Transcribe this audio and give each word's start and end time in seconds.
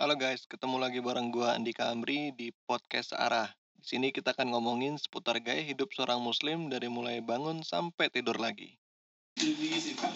Halo 0.00 0.16
guys, 0.16 0.48
ketemu 0.48 0.80
lagi 0.80 0.96
bareng 1.04 1.28
gua 1.28 1.52
Andika 1.52 1.92
Amri 1.92 2.32
di 2.32 2.56
podcast 2.64 3.12
Arah. 3.12 3.52
Di 3.76 3.84
sini 3.84 4.08
kita 4.16 4.32
akan 4.32 4.48
ngomongin 4.48 4.96
seputar 4.96 5.36
gaya 5.44 5.60
hidup 5.60 5.92
seorang 5.92 6.24
muslim 6.24 6.72
dari 6.72 6.88
mulai 6.88 7.20
bangun 7.20 7.60
sampai 7.60 8.08
tidur 8.08 8.40
lagi. 8.40 8.80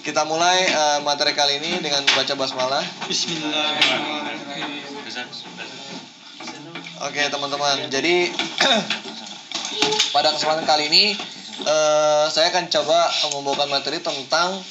Kita 0.00 0.24
mulai 0.24 0.72
eh, 0.72 0.98
materi 1.04 1.36
kali 1.36 1.60
ini 1.60 1.84
dengan 1.84 2.00
baca 2.16 2.32
basmalah. 2.32 2.80
Bismillahirrahmanirrahim. 3.12 4.72
Oke 7.04 7.22
teman-teman, 7.28 7.84
jadi 7.92 8.32
pada 10.16 10.32
kesempatan 10.32 10.64
kali 10.64 10.88
ini 10.88 11.12
eh, 11.60 12.24
saya 12.32 12.48
akan 12.56 12.72
coba 12.72 13.12
membawakan 13.36 13.68
materi 13.68 14.00
tentang 14.00 14.64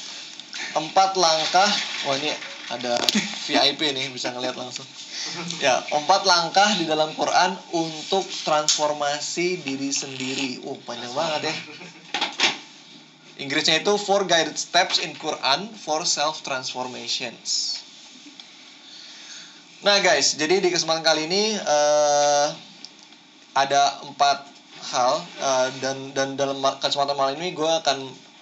empat 0.73 1.13
langkah. 1.21 1.69
Wah 2.09 2.17
ini 2.17 2.33
ada 2.73 2.97
VIP 3.43 3.91
nih 3.91 4.07
bisa 4.11 4.31
ngeliat 4.31 4.55
langsung. 4.55 4.87
Ya, 5.59 5.83
empat 5.91 6.23
langkah 6.23 6.69
di 6.79 6.87
dalam 6.87 7.11
Quran 7.15 7.55
untuk 7.75 8.23
transformasi 8.47 9.63
diri 9.63 9.91
sendiri. 9.91 10.63
Uh, 10.63 10.79
panjang 10.87 11.11
banget 11.11 11.51
ya. 11.51 11.55
Inggrisnya 13.41 13.81
itu 13.81 13.97
Four 13.97 14.29
Guided 14.29 14.55
Steps 14.55 15.01
in 15.01 15.17
Quran 15.17 15.73
for 15.73 16.05
Self 16.05 16.45
Transformations. 16.45 17.81
Nah 19.83 19.99
guys, 19.99 20.39
jadi 20.39 20.63
di 20.63 20.71
kesempatan 20.71 21.03
kali 21.03 21.27
ini 21.27 21.59
eh, 21.59 22.47
ada 23.51 23.99
empat 24.05 24.47
hal 24.95 25.13
eh, 25.43 25.67
dan 25.83 25.97
dan 26.15 26.39
dalam 26.39 26.61
kesempatan 26.79 27.19
malam 27.19 27.35
ini 27.41 27.51
gue 27.51 27.67
akan 27.67 27.97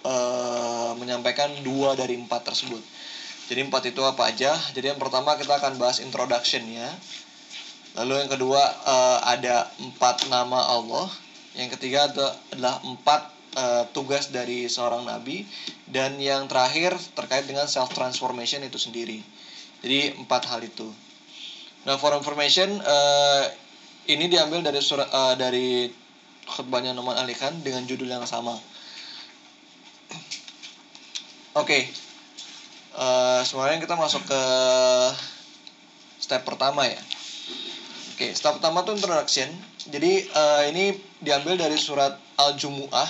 eh, 0.06 0.92
menyampaikan 1.02 1.50
dua 1.66 1.98
dari 1.98 2.20
empat 2.20 2.52
tersebut. 2.52 2.84
Jadi 3.52 3.68
empat 3.68 3.84
itu 3.92 4.00
apa 4.08 4.32
aja? 4.32 4.56
Jadi 4.72 4.96
yang 4.96 5.02
pertama 5.04 5.36
kita 5.36 5.60
akan 5.60 5.76
bahas 5.76 6.00
introduction-nya. 6.00 6.96
Lalu 8.00 8.24
yang 8.24 8.32
kedua 8.32 8.64
eh, 8.64 9.20
ada 9.28 9.68
empat 9.76 10.32
nama 10.32 10.72
Allah. 10.72 11.12
Yang 11.60 11.76
ketiga 11.76 12.08
ada- 12.08 12.40
adalah 12.56 12.80
empat 12.80 13.28
eh, 13.60 13.84
tugas 13.92 14.32
dari 14.32 14.72
seorang 14.72 15.04
nabi. 15.04 15.44
Dan 15.84 16.16
yang 16.24 16.48
terakhir 16.48 16.96
terkait 17.12 17.44
dengan 17.44 17.68
self 17.68 17.92
transformation 17.92 18.64
itu 18.64 18.80
sendiri. 18.80 19.20
Jadi 19.84 20.16
empat 20.16 20.48
hal 20.48 20.64
itu. 20.64 20.88
Nah, 21.84 22.00
for 22.00 22.16
information 22.16 22.80
eh, 22.80 23.44
ini 24.08 24.32
diambil 24.32 24.64
dari 24.64 24.80
surat 24.80 25.12
eh, 25.12 25.36
dari 25.36 25.92
khutbahnya 26.48 26.96
Noman 26.96 27.20
Ali 27.20 27.36
Khan 27.36 27.60
dengan 27.60 27.84
judul 27.84 28.08
yang 28.08 28.24
sama. 28.24 28.56
Oke. 31.52 32.11
Eh, 32.92 33.42
sebenarnya 33.48 33.80
kita 33.80 33.96
masuk 33.96 34.20
ke 34.28 34.44
step 36.20 36.44
pertama 36.44 36.84
ya. 36.84 37.00
Oke, 38.12 38.36
step 38.36 38.60
pertama 38.60 38.84
tuh 38.84 39.00
introduction. 39.00 39.48
Jadi 39.88 40.28
eh, 40.28 40.64
ini 40.76 40.84
diambil 41.24 41.56
dari 41.56 41.80
surat 41.80 42.20
Al-Jumu'ah. 42.36 43.10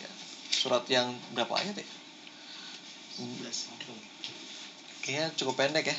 Ya, 0.00 0.10
surat 0.56 0.88
yang 0.88 1.12
berapa 1.36 1.52
ayat 1.60 1.76
ya? 1.76 1.88
Kayaknya 5.04 5.26
cukup 5.36 5.54
pendek 5.60 5.92
ya. 5.92 5.98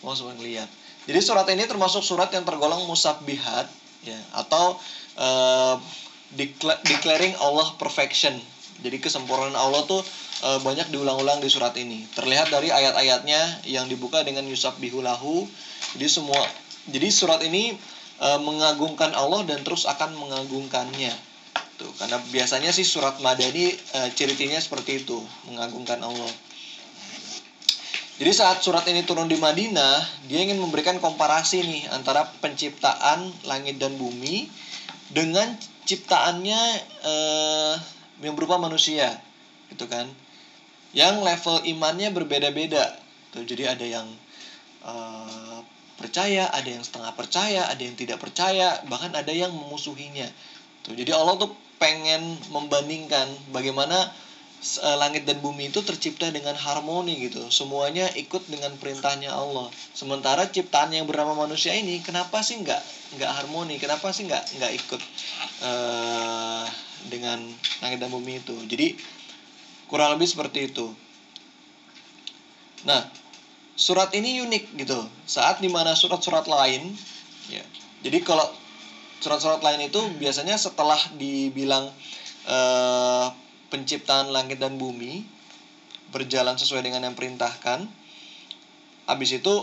Mau 0.00 0.16
semua 0.16 0.32
ngeliat. 0.32 0.72
Jadi 1.04 1.20
surat 1.20 1.46
ini 1.52 1.68
termasuk 1.68 2.00
surat 2.00 2.32
yang 2.32 2.42
tergolong 2.42 2.82
musabbihat 2.88 3.68
ya 4.02 4.18
atau 4.34 4.74
decla- 6.32 6.80
declaring 6.82 7.36
Allah 7.38 7.70
perfection. 7.78 8.34
Jadi 8.82 8.98
kesempurnaan 8.98 9.54
Allah 9.54 9.84
tuh 9.86 10.02
eh, 10.44 10.58
banyak 10.60 10.92
diulang-ulang 10.92 11.40
di 11.40 11.48
surat 11.48 11.72
ini. 11.78 12.04
Terlihat 12.12 12.52
dari 12.52 12.68
ayat-ayatnya 12.68 13.64
yang 13.68 13.88
dibuka 13.88 14.20
dengan 14.26 14.44
yusabbihu 14.44 15.00
lahu. 15.00 15.48
Jadi 15.96 16.08
semua 16.10 16.42
jadi 16.86 17.08
surat 17.10 17.42
ini 17.42 17.74
eh, 18.20 18.40
mengagungkan 18.42 19.14
Allah 19.14 19.42
dan 19.46 19.62
terus 19.66 19.86
akan 19.86 20.14
mengagungkannya. 20.18 21.12
Tuh, 21.76 21.92
karena 22.00 22.16
biasanya 22.32 22.72
sih 22.72 22.88
surat 22.88 23.20
Madani 23.20 23.74
eh, 23.74 24.08
ciri-cirinya 24.16 24.56
seperti 24.56 25.04
itu, 25.04 25.20
mengagungkan 25.50 26.00
Allah. 26.00 26.32
Jadi 28.16 28.32
saat 28.32 28.64
surat 28.64 28.80
ini 28.88 29.04
turun 29.04 29.28
di 29.28 29.36
Madinah, 29.36 30.24
dia 30.24 30.40
ingin 30.40 30.56
memberikan 30.56 30.96
komparasi 31.04 31.60
nih 31.60 31.82
antara 31.92 32.24
penciptaan 32.40 33.28
langit 33.44 33.76
dan 33.76 33.92
bumi 34.00 34.48
dengan 35.12 35.52
ciptaannya 35.84 36.60
eh, 37.04 37.74
yang 38.24 38.32
berupa 38.32 38.56
manusia, 38.56 39.20
gitu 39.68 39.84
kan? 39.84 40.08
Yang 40.92 41.14
level 41.24 41.56
imannya 41.66 42.08
berbeda-beda. 42.14 42.94
Tuh, 43.34 43.42
jadi 43.42 43.74
ada 43.74 43.86
yang 43.86 44.06
eh, 44.86 45.58
percaya, 45.96 46.52
ada 46.52 46.68
yang 46.68 46.84
setengah 46.84 47.12
percaya, 47.16 47.66
ada 47.66 47.82
yang 47.82 47.96
tidak 47.96 48.20
percaya, 48.20 48.80
bahkan 48.86 49.10
ada 49.16 49.32
yang 49.32 49.50
memusuhinya. 49.50 50.28
Tuh, 50.84 50.94
jadi 50.94 51.16
Allah 51.16 51.40
tuh 51.40 51.50
pengen 51.76 52.40
membandingkan 52.48 53.28
bagaimana 53.52 54.08
eh, 54.80 54.96
langit 54.96 55.28
dan 55.28 55.40
bumi 55.44 55.68
itu 55.68 55.84
tercipta 55.84 56.32
dengan 56.32 56.56
harmoni 56.56 57.28
gitu. 57.28 57.48
Semuanya 57.52 58.08
ikut 58.16 58.48
dengan 58.48 58.76
perintahnya 58.80 59.32
Allah. 59.32 59.68
Sementara 59.92 60.48
ciptaan 60.48 60.92
yang 60.92 61.04
bernama 61.04 61.36
manusia 61.36 61.76
ini, 61.76 62.00
kenapa 62.00 62.40
sih 62.40 62.56
nggak 62.60 62.82
nggak 63.20 63.30
harmoni? 63.42 63.76
Kenapa 63.76 64.12
sih 64.12 64.24
nggak 64.24 64.60
nggak 64.60 64.72
ikut 64.84 65.00
eh 65.64 66.66
dengan 67.06 67.38
langit 67.84 67.98
dan 68.00 68.10
bumi 68.10 68.40
itu? 68.40 68.56
Jadi 68.66 69.15
kurang 69.86 70.18
lebih 70.18 70.26
seperti 70.26 70.70
itu. 70.70 70.90
Nah, 72.86 73.02
surat 73.74 74.14
ini 74.14 74.42
unik 74.42 74.64
gitu. 74.78 74.98
Saat 75.26 75.58
di 75.60 75.68
mana 75.70 75.92
surat-surat 75.98 76.46
lain, 76.46 76.94
ya. 77.50 77.62
Jadi 78.06 78.22
kalau 78.22 78.46
surat-surat 79.18 79.58
lain 79.64 79.90
itu 79.90 79.98
biasanya 80.20 80.54
setelah 80.54 80.98
dibilang 81.18 81.90
eh, 82.46 83.26
penciptaan 83.72 84.30
langit 84.30 84.62
dan 84.62 84.78
bumi 84.78 85.26
berjalan 86.14 86.54
sesuai 86.54 86.86
dengan 86.86 87.02
yang 87.02 87.16
perintahkan, 87.18 87.90
habis 89.10 89.30
itu 89.34 89.54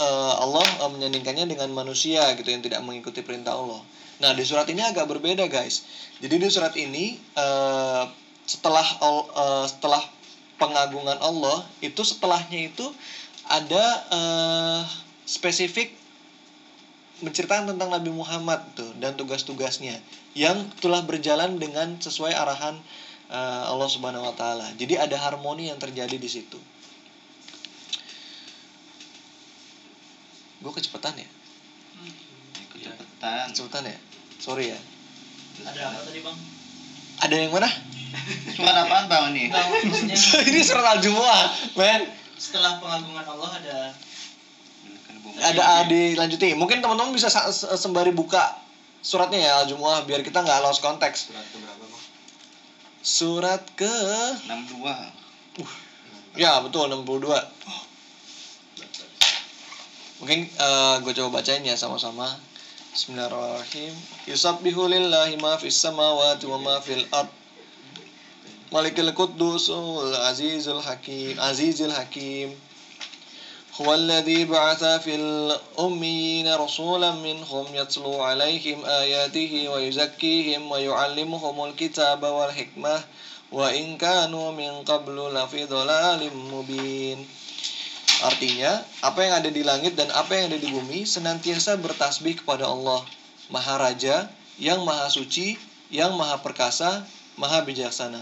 eh, 0.00 0.34
Allah 0.40 0.64
eh, 0.64 0.90
menyandingkannya 0.90 1.44
dengan 1.50 1.68
manusia 1.76 2.32
gitu 2.38 2.48
yang 2.48 2.64
tidak 2.64 2.80
mengikuti 2.80 3.20
perintah 3.20 3.56
Allah. 3.56 3.84
Nah 4.20 4.36
di 4.36 4.44
surat 4.44 4.68
ini 4.68 4.84
agak 4.84 5.08
berbeda 5.08 5.48
guys. 5.48 5.84
Jadi 6.20 6.36
di 6.40 6.48
surat 6.48 6.72
ini 6.80 7.16
eh, 7.16 8.04
setelah 8.50 8.82
eh, 8.82 9.66
setelah 9.70 10.02
pengagungan 10.58 11.22
Allah 11.22 11.62
itu 11.78 12.02
setelahnya 12.02 12.66
itu 12.66 12.86
ada 13.46 13.84
eh, 14.10 14.82
spesifik 15.22 15.94
menceritakan 17.22 17.70
tentang 17.70 17.94
Nabi 17.94 18.10
Muhammad 18.10 18.58
tuh 18.74 18.90
dan 18.98 19.14
tugas-tugasnya 19.14 20.02
yang 20.34 20.66
telah 20.82 21.06
berjalan 21.06 21.62
dengan 21.62 21.94
sesuai 22.02 22.34
arahan 22.34 22.74
eh, 23.30 23.62
Allah 23.70 23.86
Subhanahu 23.86 24.26
wa 24.26 24.34
taala. 24.34 24.66
Jadi 24.74 24.98
ada 24.98 25.14
harmoni 25.14 25.70
yang 25.70 25.78
terjadi 25.78 26.18
di 26.18 26.26
situ. 26.26 26.58
Gue 30.60 30.72
kecepatan 30.74 31.16
ya? 31.16 31.28
Kecepatan. 32.74 33.46
Kecepatan 33.54 33.82
ya? 33.94 33.98
Sorry 34.42 34.74
ya. 34.74 34.80
Ada 35.64 35.92
apa 35.92 36.00
tadi 36.04 36.20
bang? 36.20 36.59
Ada 37.20 37.34
yang 37.36 37.52
mana? 37.52 37.68
Surat 38.50 38.76
apaan 38.76 39.04
bang 39.06 39.24
ini? 39.32 39.42
Bang, 39.48 39.68
maksudnya 39.70 40.16
Ini 40.42 40.60
surat 40.60 40.86
Al-Jumu'ah, 40.96 41.42
men. 41.74 42.08
setelah 42.40 42.80
pengagungan 42.80 43.20
Allah 43.22 43.50
ada 43.54 43.76
Ada 45.40 45.60
ah, 45.60 45.82
dilanjutin. 45.84 46.56
Mungkin 46.56 46.80
teman-teman 46.80 47.12
bisa 47.12 47.28
sa- 47.28 47.48
se- 47.50 47.68
sembari 47.76 48.08
buka 48.10 48.56
suratnya 49.00 49.38
ya 49.38 49.52
Al-Jumu'ah 49.62 50.04
biar 50.04 50.20
kita 50.20 50.40
nggak 50.40 50.60
lost 50.60 50.80
konteks. 50.80 51.28
Surat 51.28 51.44
ke 51.46 51.56
berapa 51.56 51.84
bang? 51.84 52.02
Surat 53.00 53.62
ke 53.72 53.94
62 54.44 54.84
Ya 56.36 56.60
betul 56.60 56.88
62 56.88 57.32
Mungkin 60.20 60.38
gue 61.00 61.12
coba 61.16 61.40
bacain 61.40 61.64
ya 61.64 61.72
sama-sama 61.74 62.36
بسم 62.94 63.12
الله 63.12 63.26
الرحمن 63.26 63.54
الرحيم 63.54 63.94
يسبح 64.28 64.74
لله 64.94 65.28
ما 65.36 65.56
في 65.56 65.66
السماوات 65.66 66.44
وما 66.44 66.80
في 66.80 66.92
الأرض 66.92 67.28
ملك 68.72 69.00
القدوس 69.00 69.70
العزيز 69.70 70.68
الحكيم 70.68 71.40
عزيز 71.40 71.82
الحكيم 71.82 72.58
هو 73.80 73.94
الذي 73.94 74.44
بعث 74.44 74.84
في 74.84 75.14
الأميين 75.14 76.54
رسولا 76.54 77.10
منهم 77.10 77.66
يتلو 77.74 78.20
عليهم 78.22 78.84
آياته 78.84 79.68
ويزكيهم 79.68 80.70
ويعلمهم 80.70 81.64
الكتاب 81.64 82.22
والحكمة 82.22 83.04
وإن 83.52 83.96
كانوا 83.98 84.52
من 84.52 84.72
قبل 84.84 85.16
لفي 85.34 85.64
ضلال 85.64 86.36
مبين 86.36 87.28
Artinya, 88.20 88.84
apa 89.00 89.24
yang 89.24 89.34
ada 89.40 89.48
di 89.48 89.64
langit 89.64 89.96
dan 89.96 90.12
apa 90.12 90.36
yang 90.36 90.52
ada 90.52 90.60
di 90.60 90.68
bumi 90.68 91.08
senantiasa 91.08 91.80
bertasbih 91.80 92.44
kepada 92.44 92.68
Allah, 92.68 93.00
Maha 93.48 93.80
Raja, 93.80 94.28
yang 94.60 94.84
Maha 94.84 95.08
Suci, 95.08 95.56
yang 95.88 96.12
Maha 96.20 96.44
Perkasa, 96.44 97.08
Maha 97.40 97.64
Bijaksana. 97.64 98.20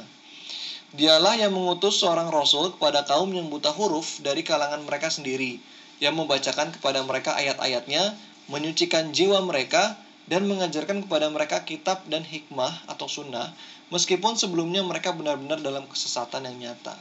Dialah 0.94 1.36
yang 1.36 1.50
mengutus 1.50 1.98
seorang 2.00 2.30
rasul 2.30 2.72
kepada 2.78 3.02
kaum 3.04 3.28
yang 3.34 3.50
buta 3.50 3.74
huruf 3.74 4.22
dari 4.22 4.46
kalangan 4.46 4.86
mereka 4.86 5.10
sendiri, 5.10 5.58
yang 5.98 6.14
membacakan 6.14 6.70
kepada 6.78 7.02
mereka 7.02 7.34
ayat-ayatnya, 7.34 8.14
menyucikan 8.46 9.10
jiwa 9.10 9.42
mereka, 9.42 9.98
dan 10.30 10.46
mengajarkan 10.46 11.08
kepada 11.08 11.26
mereka 11.32 11.66
kitab 11.66 12.06
dan 12.06 12.22
hikmah 12.22 12.86
atau 12.86 13.10
sunnah, 13.10 13.50
meskipun 13.90 14.36
sebelumnya 14.38 14.84
mereka 14.86 15.10
benar-benar 15.10 15.58
dalam 15.58 15.88
kesesatan 15.90 16.46
yang 16.46 16.56
nyata. 16.70 16.94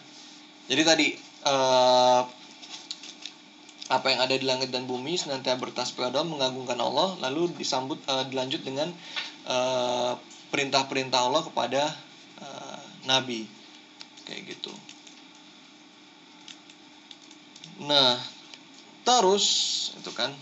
Jadi 0.68 0.82
tadi 0.84 1.08
eh, 1.48 2.22
apa 3.88 4.12
yang 4.12 4.20
ada 4.20 4.36
di 4.36 4.44
langit 4.44 4.68
dan 4.68 4.84
bumi 4.84 5.16
senantiasa 5.16 5.64
bertasbih 5.64 6.12
kepada 6.12 6.28
mengagungkan 6.28 6.80
Allah, 6.80 7.16
lalu 7.24 7.52
disambut 7.56 8.00
eh, 8.04 8.26
dilanjut 8.28 8.62
dengan 8.64 8.92
eh, 9.48 10.14
perintah-perintah 10.52 11.20
Allah 11.24 11.44
kepada 11.48 11.82
eh, 12.44 12.80
Nabi, 13.08 13.48
kayak 14.28 14.44
gitu. 14.56 14.74
Nah, 17.88 18.20
terus 19.08 19.46
itu 19.96 20.12
kan 20.12 20.34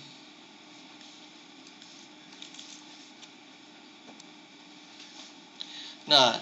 Nah, 6.06 6.38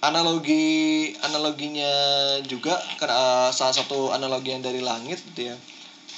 analogi 0.00 1.12
analoginya 1.20 1.92
juga 2.48 2.80
kan 2.96 3.08
eh, 3.12 3.48
salah 3.52 3.74
satu 3.76 4.12
analogi 4.16 4.56
yang 4.56 4.64
dari 4.64 4.80
langit 4.80 5.20
gitu 5.32 5.52
ya. 5.52 5.56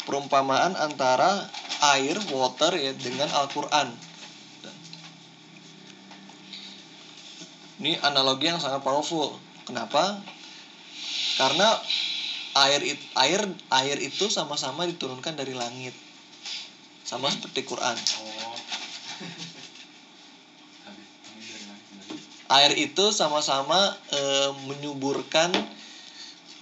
Perumpamaan 0.03 0.75
antara 0.75 1.47
air 1.95 2.19
water 2.31 2.75
ya 2.75 2.91
dengan 2.95 3.31
Al-Qur'an. 3.31 3.95
Ini 7.83 7.99
analogi 8.03 8.47
yang 8.47 8.63
sangat 8.63 8.83
powerful. 8.83 9.39
Kenapa? 9.67 10.23
Karena 11.39 11.79
air 12.55 12.99
air 13.19 13.41
air 13.71 13.97
itu 13.99 14.31
sama-sama 14.31 14.87
diturunkan 14.87 15.35
dari 15.35 15.55
langit. 15.55 15.95
Sama 17.03 17.31
seperti 17.31 17.67
Quran. 17.67 17.99
Oh. 17.99 18.52
Air 22.53 22.77
itu 22.77 23.11
sama-sama 23.17 23.97
eh, 24.13 24.51
menyuburkan 24.69 25.53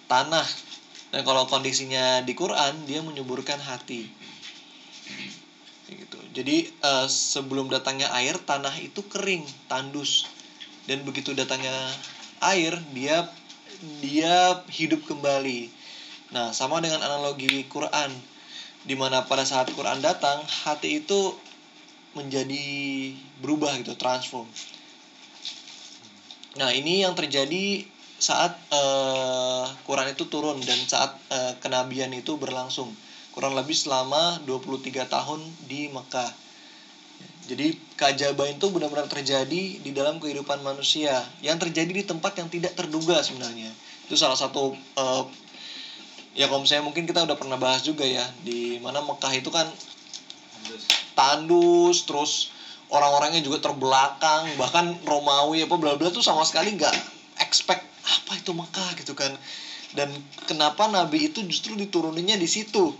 tanah. 0.07 0.47
Dan 1.11 1.27
kalau 1.27 1.51
kondisinya 1.51 2.23
di 2.23 2.39
Quran 2.39 2.87
dia 2.87 3.03
menyuburkan 3.03 3.59
hati. 3.59 4.07
Gitu. 5.91 6.19
Jadi 6.31 6.71
eh, 6.71 7.07
sebelum 7.11 7.67
datangnya 7.67 8.15
air 8.15 8.39
tanah 8.39 8.79
itu 8.79 9.03
kering 9.11 9.43
tandus. 9.67 10.31
Dan 10.87 11.03
begitu 11.03 11.35
datangnya 11.35 11.75
air 12.39 12.79
dia 12.95 13.27
dia 13.99 14.63
hidup 14.71 15.03
kembali. 15.11 15.67
Nah 16.31 16.55
sama 16.55 16.79
dengan 16.79 17.03
analogi 17.03 17.67
Quran 17.67 18.15
di 18.87 18.95
mana 18.97 19.27
pada 19.27 19.45
saat 19.45 19.69
Quran 19.75 20.01
datang 20.01 20.41
hati 20.65 21.05
itu 21.05 21.37
menjadi 22.17 22.67
berubah 23.45 23.77
gitu 23.79 23.95
transform 23.95 24.49
Nah, 26.59 26.75
ini 26.75 27.07
yang 27.07 27.15
terjadi 27.15 27.87
saat 28.19 28.59
eh, 28.75 29.65
Quran 29.87 30.11
itu 30.11 30.27
turun 30.27 30.59
dan 30.67 30.79
saat 30.91 31.15
eh, 31.31 31.55
kenabian 31.63 32.11
itu 32.11 32.35
berlangsung. 32.35 32.91
Kurang 33.31 33.55
lebih 33.55 33.79
selama 33.79 34.43
23 34.43 35.07
tahun 35.07 35.41
di 35.63 35.87
Mekah. 35.87 36.35
Jadi 37.47 37.79
keajaiban 37.95 38.59
itu 38.59 38.67
benar-benar 38.71 39.07
terjadi 39.07 39.79
di 39.79 39.91
dalam 39.95 40.19
kehidupan 40.19 40.63
manusia 40.63 41.27
yang 41.43 41.59
terjadi 41.59 41.91
di 41.91 42.05
tempat 42.07 42.35
yang 42.39 42.51
tidak 42.51 42.75
terduga 42.75 43.23
sebenarnya. 43.23 43.71
Itu 44.11 44.19
salah 44.19 44.37
satu 44.37 44.75
eh, 44.75 45.23
ya 46.35 46.51
kalau 46.51 46.67
misalnya 46.67 46.85
mungkin 46.87 47.07
kita 47.07 47.27
udah 47.27 47.39
pernah 47.39 47.59
bahas 47.59 47.83
juga 47.87 48.03
ya 48.07 48.27
di 48.43 48.79
mana 48.83 48.99
Mekah 48.99 49.33
itu 49.39 49.51
kan 49.55 49.71
tandus 51.15 52.07
terus 52.07 52.51
orang-orangnya 52.91 53.41
juga 53.41 53.71
terbelakang 53.71 54.59
bahkan 54.59 54.99
Romawi 55.07 55.65
apa 55.65 55.75
bla 55.79 55.95
bla 55.95 56.11
tuh 56.11 56.23
sama 56.23 56.43
sekali 56.43 56.75
nggak 56.75 56.95
expect 57.41 57.87
apa 58.05 58.37
itu 58.37 58.51
Mekah? 58.51 58.91
gitu 58.99 59.15
kan. 59.15 59.39
Dan 59.91 60.23
kenapa 60.47 60.87
Nabi 60.87 61.31
itu 61.31 61.43
justru 61.47 61.75
dituruninya 61.75 62.39
di 62.39 62.47
situ? 62.47 62.95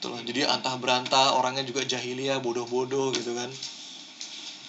Gitu 0.00 0.08
jadi 0.24 0.48
antah 0.48 0.76
berantah 0.80 1.36
orangnya 1.36 1.64
juga 1.64 1.84
jahiliyah 1.84 2.40
bodoh-bodoh 2.40 3.12
gitu 3.12 3.36
kan. 3.36 3.52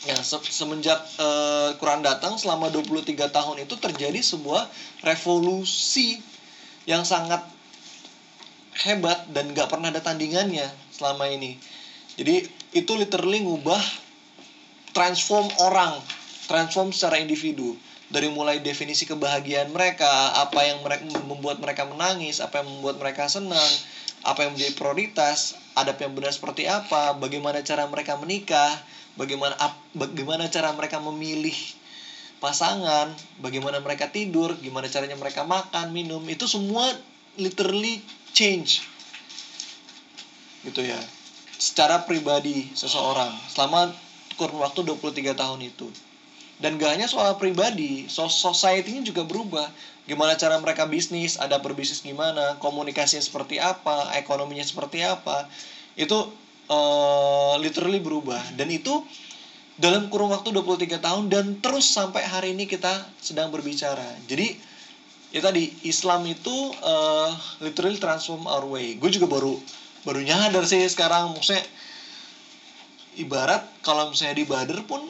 Ya 0.02 0.18
se- 0.26 0.52
semenjak 0.52 1.00
eh, 1.20 1.70
Quran 1.80 2.04
datang 2.04 2.36
selama 2.36 2.68
23 2.68 3.32
tahun 3.32 3.64
itu 3.64 3.76
terjadi 3.80 4.20
sebuah 4.20 4.68
revolusi 5.06 6.20
yang 6.90 7.06
sangat 7.06 7.46
hebat 8.82 9.24
dan 9.30 9.52
nggak 9.54 9.70
pernah 9.70 9.94
ada 9.94 10.02
tandingannya 10.02 10.74
selama 10.96 11.30
ini. 11.30 11.56
Jadi 12.18 12.44
itu 12.72 12.92
literally 12.96 13.44
ngubah 13.44 13.80
transform 14.92 15.48
orang, 15.60 16.00
transform 16.48 16.92
secara 16.96 17.20
individu. 17.20 17.76
Dari 18.12 18.28
mulai 18.28 18.60
definisi 18.60 19.08
kebahagiaan 19.08 19.72
mereka, 19.72 20.36
apa 20.36 20.68
yang 20.68 20.84
mereka 20.84 21.08
membuat 21.24 21.64
mereka 21.64 21.88
menangis, 21.88 22.44
apa 22.44 22.60
yang 22.60 22.68
membuat 22.68 23.00
mereka 23.00 23.32
senang, 23.32 23.72
apa 24.22 24.44
yang 24.44 24.52
menjadi 24.52 24.76
prioritas, 24.76 25.56
adab 25.74 25.96
yang 25.96 26.12
benar 26.12 26.36
seperti 26.36 26.68
apa, 26.68 27.16
bagaimana 27.16 27.64
cara 27.64 27.88
mereka 27.88 28.20
menikah, 28.20 28.84
bagaimana 29.16 29.56
bagaimana 29.96 30.52
cara 30.52 30.76
mereka 30.76 31.00
memilih 31.00 31.56
pasangan, 32.44 33.14
bagaimana 33.38 33.78
mereka 33.80 34.10
tidur, 34.10 34.58
gimana 34.60 34.90
caranya 34.90 35.16
mereka 35.16 35.46
makan, 35.46 35.94
minum, 35.94 36.20
itu 36.28 36.50
semua 36.50 36.92
literally 37.38 38.02
change. 38.34 38.84
Gitu 40.66 40.84
ya. 40.84 41.00
Secara 41.62 42.04
pribadi 42.04 42.68
seseorang 42.74 43.30
selama 43.54 43.94
kurun 44.36 44.62
waktu 44.64 44.86
23 44.86 45.36
tahun 45.36 45.60
itu. 45.64 45.88
Dan 46.62 46.78
gak 46.78 46.94
hanya 46.94 47.10
soal 47.10 47.42
pribadi, 47.42 48.06
so 48.06 48.30
society-nya 48.30 49.02
juga 49.02 49.26
berubah. 49.26 49.66
Gimana 50.06 50.38
cara 50.38 50.62
mereka 50.62 50.86
bisnis, 50.86 51.42
ada 51.42 51.58
berbisnis 51.58 52.06
gimana, 52.06 52.62
komunikasinya 52.62 53.22
seperti 53.22 53.58
apa, 53.58 54.14
ekonominya 54.14 54.62
seperti 54.62 55.02
apa. 55.02 55.50
Itu 55.98 56.30
uh, 56.70 57.58
literally 57.58 57.98
berubah. 57.98 58.54
Dan 58.54 58.70
itu 58.70 59.02
dalam 59.82 60.14
kurun 60.14 60.30
waktu 60.30 60.54
23 60.54 61.02
tahun 61.02 61.24
dan 61.34 61.46
terus 61.58 61.90
sampai 61.90 62.22
hari 62.22 62.54
ini 62.54 62.70
kita 62.70 63.10
sedang 63.18 63.50
berbicara. 63.50 64.06
Jadi 64.30 64.54
ya 65.34 65.42
tadi 65.42 65.74
Islam 65.88 66.30
itu 66.30 66.54
uh, 66.86 67.34
literally 67.66 67.98
transform 67.98 68.46
our 68.46 68.68
way. 68.70 68.94
Gue 69.02 69.10
juga 69.10 69.26
baru 69.26 69.58
baru 70.06 70.22
nyadar 70.22 70.66
sih 70.70 70.86
sekarang 70.86 71.34
maksudnya 71.34 71.66
ibarat 73.20 73.64
kalau 73.84 74.12
misalnya 74.12 74.40
di 74.40 74.46
Badr 74.48 74.88
pun 74.88 75.04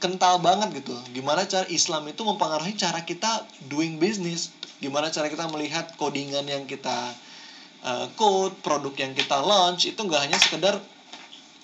kental 0.00 0.40
banget 0.40 0.80
gitu. 0.80 0.96
Gimana 1.12 1.44
cara 1.44 1.68
Islam 1.68 2.08
itu 2.08 2.24
mempengaruhi 2.24 2.74
cara 2.76 3.04
kita 3.04 3.44
doing 3.68 4.00
business. 4.00 4.52
Gimana 4.80 5.12
cara 5.12 5.28
kita 5.28 5.44
melihat 5.52 5.92
codingan 6.00 6.48
yang 6.48 6.64
kita 6.64 7.12
uh, 7.84 8.08
code, 8.16 8.56
produk 8.64 8.92
yang 8.96 9.12
kita 9.12 9.36
launch 9.44 9.84
itu 9.84 10.00
nggak 10.00 10.28
hanya 10.28 10.38
sekedar 10.40 10.80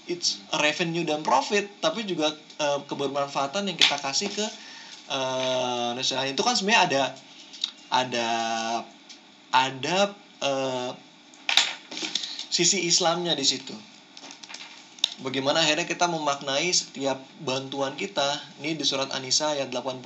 it's 0.07 0.39
revenue 0.63 1.03
dan 1.03 1.25
profit, 1.25 1.67
tapi 1.81 2.05
juga 2.05 2.31
uh, 2.61 2.85
kebermanfaatan 2.85 3.73
yang 3.73 3.79
kita 3.81 3.97
kasih 3.99 4.29
ke 4.29 4.47
uh, 5.09 5.97
nasional 5.97 6.29
itu 6.29 6.45
kan 6.45 6.55
sebenarnya 6.55 6.83
ada 6.85 7.03
ada 7.91 8.29
ada 9.51 9.97
uh, 10.45 10.91
sisi 12.53 12.85
Islamnya 12.85 13.33
di 13.33 13.45
situ 13.49 13.96
bagaimana 15.25 15.65
akhirnya 15.65 15.89
kita 15.89 16.11
memaknai 16.11 16.69
setiap 16.73 17.17
bantuan 17.41 17.97
kita. 17.97 18.37
Ini 18.61 18.77
di 18.77 18.85
surat 18.85 19.09
An-Nisa 19.15 19.57
ayat 19.57 19.73
85 19.73 20.03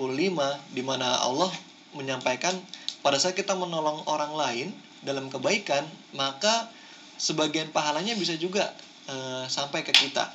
di 0.74 0.82
mana 0.84 1.18
Allah 1.18 1.50
menyampaikan 1.96 2.54
pada 3.02 3.18
saat 3.18 3.34
kita 3.34 3.56
menolong 3.56 4.06
orang 4.06 4.32
lain 4.36 4.68
dalam 5.00 5.32
kebaikan 5.32 5.82
maka 6.12 6.68
sebagian 7.16 7.72
pahalanya 7.72 8.12
bisa 8.14 8.36
juga 8.36 8.70
e, 9.08 9.14
sampai 9.48 9.82
ke 9.82 9.90
kita. 9.90 10.30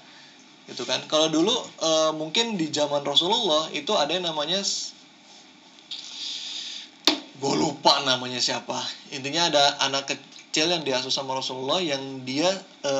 Gitu 0.65 0.83
kan? 0.83 0.99
Kalau 1.05 1.29
dulu 1.29 1.53
e, 1.79 1.89
mungkin 2.17 2.57
di 2.57 2.67
zaman 2.73 3.05
Rasulullah 3.05 3.69
itu 3.71 3.93
ada 3.93 4.11
yang 4.11 4.25
namanya 4.25 4.59
gue 7.35 7.53
lupa 7.55 8.01
namanya 8.03 8.41
siapa. 8.41 8.81
Intinya 9.13 9.47
ada 9.53 9.63
anak 9.85 10.09
kecil 10.09 10.71
yang 10.71 10.81
diasuh 10.81 11.13
sama 11.13 11.37
Rasulullah 11.37 11.79
yang 11.79 12.25
dia 12.25 12.49
e, 12.81 12.91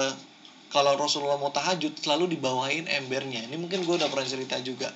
kalau 0.75 0.99
Rasulullah 0.99 1.39
mau 1.39 1.55
tahajud 1.55 1.95
selalu 1.95 2.35
dibawain 2.35 2.83
embernya. 2.91 3.47
Ini 3.47 3.55
mungkin 3.55 3.87
gue 3.87 3.95
udah 3.95 4.11
pernah 4.11 4.27
cerita 4.27 4.59
juga. 4.59 4.91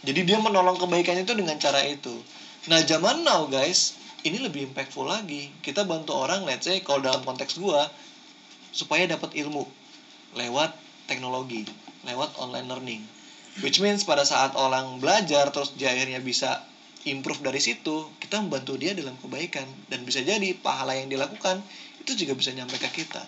Jadi 0.00 0.24
dia 0.24 0.40
menolong 0.40 0.80
kebaikannya 0.80 1.28
itu 1.28 1.36
dengan 1.36 1.60
cara 1.60 1.84
itu. 1.84 2.16
Nah 2.72 2.80
zaman 2.80 3.20
now 3.20 3.44
guys, 3.52 4.00
ini 4.24 4.40
lebih 4.40 4.72
impactful 4.72 5.04
lagi. 5.04 5.52
Kita 5.60 5.84
bantu 5.84 6.16
orang, 6.16 6.48
let's 6.48 6.64
say 6.64 6.80
kalau 6.80 7.04
dalam 7.04 7.20
konteks 7.20 7.60
gue, 7.60 7.80
supaya 8.72 9.04
dapat 9.04 9.36
ilmu 9.36 9.68
lewat 10.40 10.72
teknologi, 11.04 11.68
lewat 12.08 12.32
online 12.40 12.72
learning. 12.72 13.02
Which 13.60 13.84
means 13.84 14.08
pada 14.08 14.24
saat 14.24 14.56
orang 14.56 15.04
belajar 15.04 15.52
terus 15.52 15.76
dia 15.76 15.92
akhirnya 15.92 16.24
bisa 16.24 16.64
improve 17.04 17.44
dari 17.44 17.60
situ, 17.60 18.08
kita 18.16 18.40
membantu 18.40 18.80
dia 18.80 18.96
dalam 18.96 19.20
kebaikan 19.20 19.68
dan 19.92 20.08
bisa 20.08 20.24
jadi 20.24 20.56
pahala 20.56 20.96
yang 20.96 21.12
dilakukan 21.12 21.60
itu 22.00 22.16
juga 22.24 22.32
bisa 22.32 22.56
nyampe 22.56 22.80
ke 22.80 23.04
kita 23.04 23.20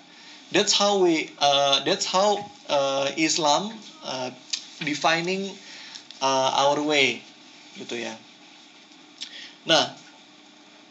that's 0.54 0.70
how 0.70 1.02
we 1.02 1.34
uh, 1.42 1.82
that's 1.82 2.06
how 2.06 2.38
uh, 2.70 3.11
Islam 3.18 3.75
uh, 4.06 4.30
defining 4.87 5.50
uh, 6.23 6.50
our 6.62 6.78
way 6.87 7.18
gitu 7.75 7.99
ya. 7.99 8.14
Nah 9.66 9.99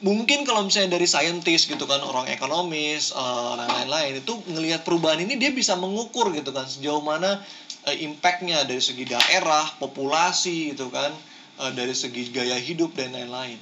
mungkin 0.03 0.43
kalau 0.43 0.67
misalnya 0.67 0.99
dari 0.99 1.07
saintis 1.07 1.63
gitu 1.63 1.87
kan 1.87 2.03
orang 2.03 2.27
ekonomis 2.27 3.15
uh, 3.15 3.55
orang 3.55 3.71
lain-lain 3.71 4.19
itu 4.19 4.35
ngelihat 4.51 4.83
perubahan 4.83 5.23
ini 5.23 5.39
dia 5.39 5.55
bisa 5.55 5.79
mengukur 5.79 6.35
gitu 6.35 6.51
kan 6.51 6.67
sejauh 6.67 6.99
mana 6.99 7.39
uh, 7.87 7.95
impactnya 7.95 8.67
dari 8.67 8.83
segi 8.83 9.07
daerah 9.07 9.63
populasi 9.79 10.75
gitu 10.75 10.91
kan 10.91 11.15
uh, 11.63 11.71
dari 11.71 11.95
segi 11.95 12.35
gaya 12.35 12.59
hidup 12.59 12.91
dan 12.99 13.15
lain-lain. 13.15 13.55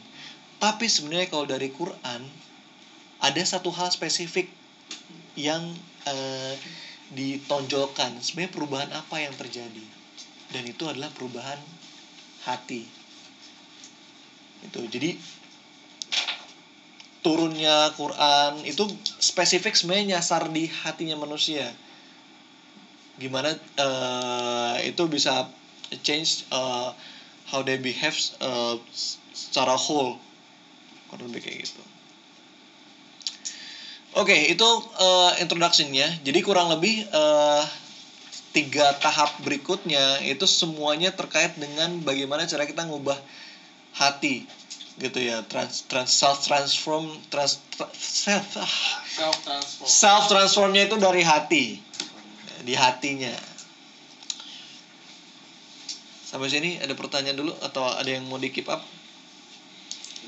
Tapi 0.58 0.90
sebenarnya 0.90 1.30
kalau 1.30 1.46
dari 1.46 1.70
Quran 1.70 2.26
ada 3.22 3.42
satu 3.46 3.70
hal 3.70 3.94
spesifik 3.94 4.50
yang 5.38 5.62
uh, 6.08 6.54
ditonjolkan. 7.12 8.20
Sebenarnya 8.24 8.54
perubahan 8.56 8.92
apa 8.96 9.20
yang 9.20 9.36
terjadi? 9.36 9.84
Dan 10.52 10.64
itu 10.68 10.84
adalah 10.88 11.12
perubahan 11.12 11.60
hati. 12.48 12.88
Itu 14.66 14.86
jadi 14.88 15.16
turunnya 17.22 17.94
Quran 17.94 18.66
itu 18.66 18.90
spesifik 19.22 19.78
sebenarnya 19.78 20.18
nyasar 20.18 20.50
di 20.50 20.68
hatinya 20.68 21.18
manusia. 21.20 21.70
Gimana 23.22 23.54
uh, 23.78 24.76
itu 24.82 25.04
bisa 25.06 25.46
change 26.02 26.48
uh, 26.50 26.92
how 27.52 27.62
they 27.62 27.78
behave 27.78 28.18
uh, 28.42 28.80
secara 29.32 29.78
whole. 29.78 30.18
Kurang 31.12 31.30
lebih 31.30 31.46
kayak 31.46 31.68
gitu 31.68 31.84
oke 34.16 34.28
okay, 34.28 34.52
itu 34.52 34.68
uh, 35.00 35.32
introductionnya. 35.40 36.12
Jadi 36.24 36.40
kurang 36.44 36.72
lebih 36.72 37.08
uh, 37.12 37.64
tiga 38.52 38.96
tahap 39.00 39.40
berikutnya 39.44 40.20
itu 40.28 40.44
semuanya 40.44 41.16
terkait 41.16 41.56
dengan 41.56 42.04
bagaimana 42.04 42.44
cara 42.48 42.68
kita 42.68 42.84
ngubah 42.84 43.16
hati 43.96 44.44
gitu 45.00 45.20
ya. 45.24 45.44
Trans, 45.48 45.88
trans 45.88 46.12
self 46.12 46.44
transform 46.44 47.16
trans, 47.32 47.58
self 47.96 48.46
self 49.08 49.38
transform 49.44 49.88
self 49.88 50.24
transformnya 50.28 50.88
itu 50.92 50.96
dari 51.00 51.24
hati. 51.24 51.66
Di 52.62 52.78
hatinya. 52.78 53.34
Sampai 56.32 56.48
sini 56.48 56.80
ada 56.80 56.96
pertanyaan 56.96 57.36
dulu 57.36 57.52
atau 57.60 57.84
ada 57.92 58.08
yang 58.08 58.24
mau 58.30 58.40
di 58.40 58.48
keep 58.54 58.70
up? 58.72 58.80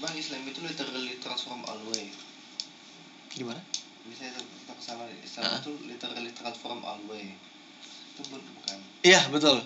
Bang 0.03 0.19
Islam 0.19 0.43
itu 0.51 0.59
literally 0.59 1.15
transform 1.23 1.63
all 1.63 1.79
way. 1.95 2.11
Gimana 3.33 3.61
Misalnya 4.03 4.35
kita 4.35 4.73
kesalahan 4.75 5.15
Islam 5.17 5.43
Ah. 5.43 5.57
itu 5.57 5.71
literally 5.83 6.31
transform 6.33 6.83
all 6.83 6.99
way. 7.07 7.31
Itu 8.13 8.21
bu- 8.27 8.43
bukan. 8.53 8.77
iya 9.01 9.25
betul 9.27 9.63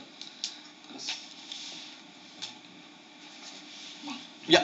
Terus 0.87 1.05
ya 4.47 4.61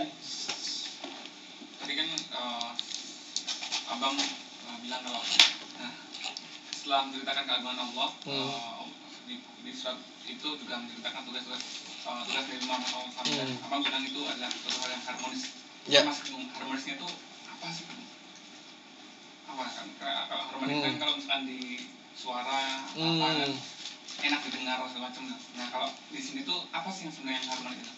tadi 1.76 1.94
kan 1.94 2.08
eh, 2.08 2.70
abang 3.90 4.16
eh, 4.16 4.78
bilang 4.80 5.02
kalau 5.02 5.20
nah, 5.76 5.92
setelah 6.72 7.00
menceritakan 7.04 7.44
keagungan 7.44 7.80
Allah 7.82 8.10
Hmm. 8.24 8.32
eh, 8.32 8.82
di, 9.26 9.36
di 9.62 9.72
surat 9.74 9.98
itu 10.24 10.48
juga 10.56 10.80
menceritakan 10.80 11.28
tugas-tugas 11.28 11.60
eh, 12.00 12.22
tugas 12.24 12.44
dari 12.46 12.60
Imam 12.62 12.80
dan 12.80 13.12
Hmm. 13.26 13.66
abang 13.66 13.82
bilang 13.82 14.04
itu 14.04 14.22
adalah 14.24 14.48
suatu 14.54 14.78
hal 14.80 14.90
yang 14.92 15.04
harmonis 15.04 15.44
Ya. 15.84 16.00
mas 16.00 16.16
harmonisnya 16.56 16.96
itu 16.96 17.08
apa 17.50 17.68
sih 17.70 17.84
Apa 19.54 19.64
kan 19.70 19.88
Kayak 19.96 20.22
kalau 20.28 20.44
harmonis 20.50 20.74
Hmm. 20.74 20.84
kan 20.84 20.94
kalau 20.98 21.14
misalkan 21.16 21.42
di 21.46 21.60
suara 22.14 22.60
apa 22.84 22.98
Hmm. 22.98 23.22
kan 23.22 23.54
enak 24.24 24.40
didengar 24.44 24.78
segala 24.88 25.10
macam 25.10 25.24
nah 25.54 25.68
kalau 25.70 25.90
di 26.10 26.18
sini 26.18 26.42
tuh 26.42 26.66
apa 26.72 26.90
sih 26.90 27.06
yang 27.06 27.14
sebenarnya 27.14 27.38
yang 27.38 27.50
harmonis 27.52 27.80
itu 27.80 27.94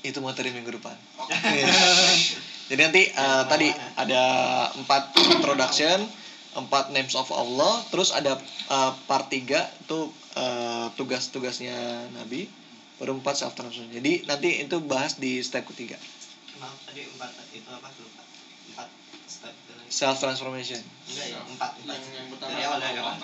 itu 0.00 0.18
materi 0.18 0.48
minggu 0.48 0.72
depan 0.72 0.96
Oke. 1.18 1.60
Jadi 2.70 2.80
nanti 2.80 3.02
eh, 3.04 3.42
tadi 3.44 3.66
ada 3.94 4.22
empat 4.72 5.10
introduction, 5.18 5.98
empat 6.54 6.88
names 6.88 7.12
of 7.12 7.26
Allah, 7.28 7.82
terus 7.90 8.14
ada 8.14 8.38
eh, 8.70 8.92
part 9.04 9.26
3 9.26 9.42
itu 9.82 9.98
eh, 10.32 10.86
tugas-tugasnya 10.94 11.74
Nabi, 12.14 12.46
baru 12.96 13.18
empat 13.18 13.34
self 13.36 13.52
transformation. 13.52 13.90
Jadi 13.92 14.22
nanti 14.24 14.62
itu 14.62 14.76
bahas 14.80 15.18
di 15.18 15.42
step 15.42 15.66
ketiga, 15.66 15.98
Maaf 16.56 16.78
tadi 16.86 17.04
empat 17.04 17.30
itu 17.50 17.68
apa 17.68 17.88
lupa. 17.90 18.22
Empat 18.70 18.88
step 19.26 19.50
itu 19.52 19.72
lagi. 19.72 19.79
Self 19.90 20.16
transformation, 20.16 20.78
Enggak 20.78 21.26
ya, 21.26 21.38
empat 21.42 21.70
empat. 21.76 21.98
Yang- 21.98 22.14
yang 22.14 22.28
pertama 22.30 22.50
Dari 22.50 22.62
awal 22.62 22.78
dari 22.78 22.98
awal. 23.02 23.16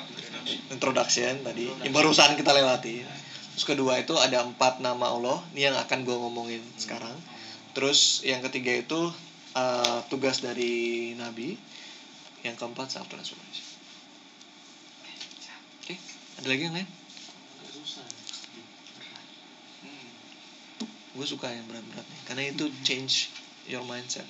introduction 0.68 1.32
tadi, 1.40 1.66
yang 1.80 1.94
barusan 1.94 2.34
kita 2.34 2.50
lewati. 2.50 3.06
Terus 3.54 3.64
kedua 3.64 3.96
itu 3.96 4.12
ada 4.18 4.42
empat 4.42 4.82
nama 4.82 5.08
Allah, 5.08 5.38
ini 5.54 5.64
yang 5.64 5.78
akan 5.78 6.02
gue 6.02 6.12
ngomongin 6.12 6.60
sekarang. 6.76 7.14
Terus 7.72 8.20
yang 8.22 8.42
ketiga 8.42 8.74
itu 8.74 9.00
eh, 9.54 9.98
tugas 10.10 10.42
dari 10.42 11.14
Nabi, 11.14 11.56
yang 12.42 12.52
keempat 12.52 12.90
self 12.90 13.06
transformation. 13.06 13.64
Oke, 15.80 15.94
ada 16.36 16.46
lagi 16.46 16.62
yang 16.62 16.74
lain? 16.74 16.88
Hmm. 19.80 20.08
gue 21.14 21.24
suka 21.24 21.48
yang 21.48 21.64
berat-berat 21.64 22.04
nih 22.04 22.20
karena 22.24 22.42
itu 22.44 22.64
change 22.82 23.32
your 23.64 23.80
mindset 23.82 24.26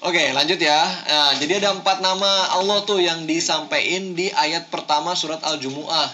Oke 0.00 0.32
lanjut 0.32 0.56
ya. 0.56 0.80
Nah, 0.80 1.36
Jadi 1.36 1.60
ada 1.60 1.76
empat 1.76 2.00
nama 2.00 2.56
Allah 2.56 2.80
tuh 2.88 3.04
yang 3.04 3.28
disampaikan 3.28 4.16
di 4.16 4.32
ayat 4.32 4.72
pertama 4.72 5.12
surat 5.12 5.44
Al-Jumu'ah. 5.44 6.08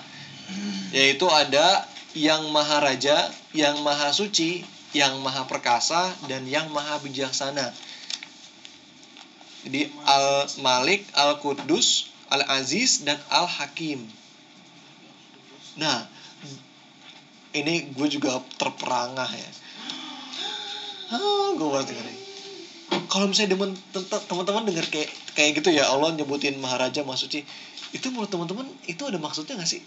Yaitu 0.90 1.30
ada 1.30 1.86
yang 2.10 2.50
maha 2.50 2.82
raja, 2.82 3.30
yang 3.54 3.86
maha 3.86 4.10
suci, 4.10 4.66
yang 4.90 5.22
maha 5.22 5.46
perkasa, 5.46 6.10
dan 6.26 6.50
yang 6.50 6.66
maha 6.74 6.98
bijaksana. 6.98 7.70
Jadi 9.62 9.86
Al-Malik, 10.02 11.06
Al-Quddus, 11.14 12.10
Al-Aziz, 12.26 13.06
dan 13.06 13.22
Al-Hakim. 13.30 14.02
Nah 15.78 16.10
ini 17.54 17.86
gue 17.94 18.08
juga 18.10 18.42
terperangah 18.58 19.30
ya. 19.30 19.50
Ah, 21.14 21.54
gue 21.54 21.68
banget 21.70 21.94
dengerin 21.94 22.25
kalau 23.16 23.26
misalnya 23.32 23.56
te- 24.12 24.24
teman-teman 24.28 24.62
dengar 24.68 24.86
kayak 24.92 25.08
kayak 25.36 25.50
gitu 25.64 25.70
ya 25.72 25.88
Allah 25.88 26.12
nyebutin 26.12 26.60
Maharaja 26.60 27.00
Maha 27.08 27.16
Suci 27.24 27.40
itu 27.96 28.06
menurut 28.12 28.28
teman-teman 28.28 28.66
itu 28.92 29.02
ada 29.08 29.16
maksudnya 29.16 29.56
nggak 29.56 29.70
sih 29.72 29.80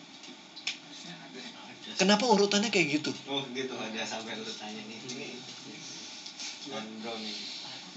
kenapa 1.99 2.25
urutannya 2.25 2.69
kayak 2.73 2.87
gitu 3.01 3.11
oh 3.29 3.43
gitu 3.53 3.73
ada 3.77 4.01
sampai 4.07 4.33
urutannya 4.39 4.81
nih. 4.89 4.97
Ini 5.13 5.27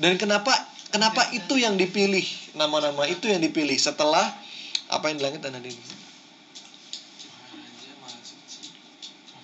dan 0.01 0.13
kenapa 0.21 0.53
kenapa 0.93 1.29
itu 1.33 1.55
yang 1.61 1.77
dipilih 1.77 2.25
nama-nama 2.57 3.05
itu 3.09 3.29
yang 3.29 3.41
dipilih 3.41 3.77
setelah 3.77 4.33
apa 4.89 5.05
yang 5.13 5.17
di 5.21 5.25
langit 5.25 5.41
dan 5.45 5.57
ada 5.57 5.65
di 5.65 5.73
bumi? 5.73 5.97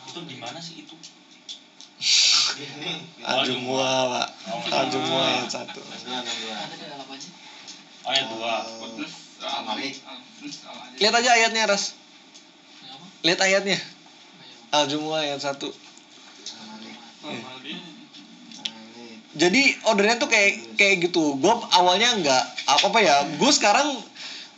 Itu 0.08 0.20
di 0.26 0.36
mana 0.40 0.58
sih 0.64 0.82
itu? 0.82 0.94
Ini. 2.58 2.92
Al-Jumu'ah 3.22 4.02
pak. 4.10 4.28
Al-Jumu'ah 4.66 5.26
ayat 5.30 5.50
satu. 5.50 5.78
Dua, 5.78 6.18
dua. 6.26 6.56
Ayat 8.10 8.26
dua. 8.34 8.54
Terus 8.98 9.14
Al-Malik. 9.38 9.94
Terus 10.42 10.56
Al-Aziz. 10.66 10.98
lihat 10.98 11.14
aja 11.14 11.30
ayatnya 11.38 11.62
Ras. 11.70 11.94
Lihat 13.22 13.40
ayatnya. 13.46 13.78
Al-Jumu'ah 14.74 15.22
ayat 15.22 15.40
satu. 15.42 15.70
Al-Malik. 17.22 17.78
jadi 19.38 19.62
ordernya 19.86 20.18
tuh 20.18 20.26
kayak 20.26 20.74
kayak 20.74 21.10
gitu. 21.10 21.38
Gue 21.38 21.54
awalnya 21.78 22.10
nggak 22.18 22.44
apa 22.66 22.84
apa 22.90 22.98
ya 22.98 23.16
gue 23.38 23.50
sekarang 23.54 23.86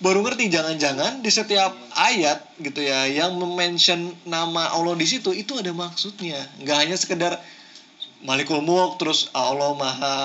baru 0.00 0.24
ngerti 0.24 0.48
jangan-jangan 0.48 1.20
di 1.20 1.28
setiap 1.28 1.76
ayat 1.92 2.40
gitu 2.64 2.80
ya 2.80 3.04
yang 3.04 3.36
mention 3.36 4.08
nama 4.24 4.72
Allah 4.72 4.96
di 4.96 5.04
situ 5.04 5.36
itu 5.36 5.60
ada 5.60 5.76
maksudnya. 5.76 6.40
Nggak 6.64 6.76
hanya 6.80 6.96
sekedar 6.96 7.36
Malikul 8.26 8.60
Mulk 8.60 9.00
terus 9.00 9.32
Allah 9.32 9.72
maha 9.76 10.18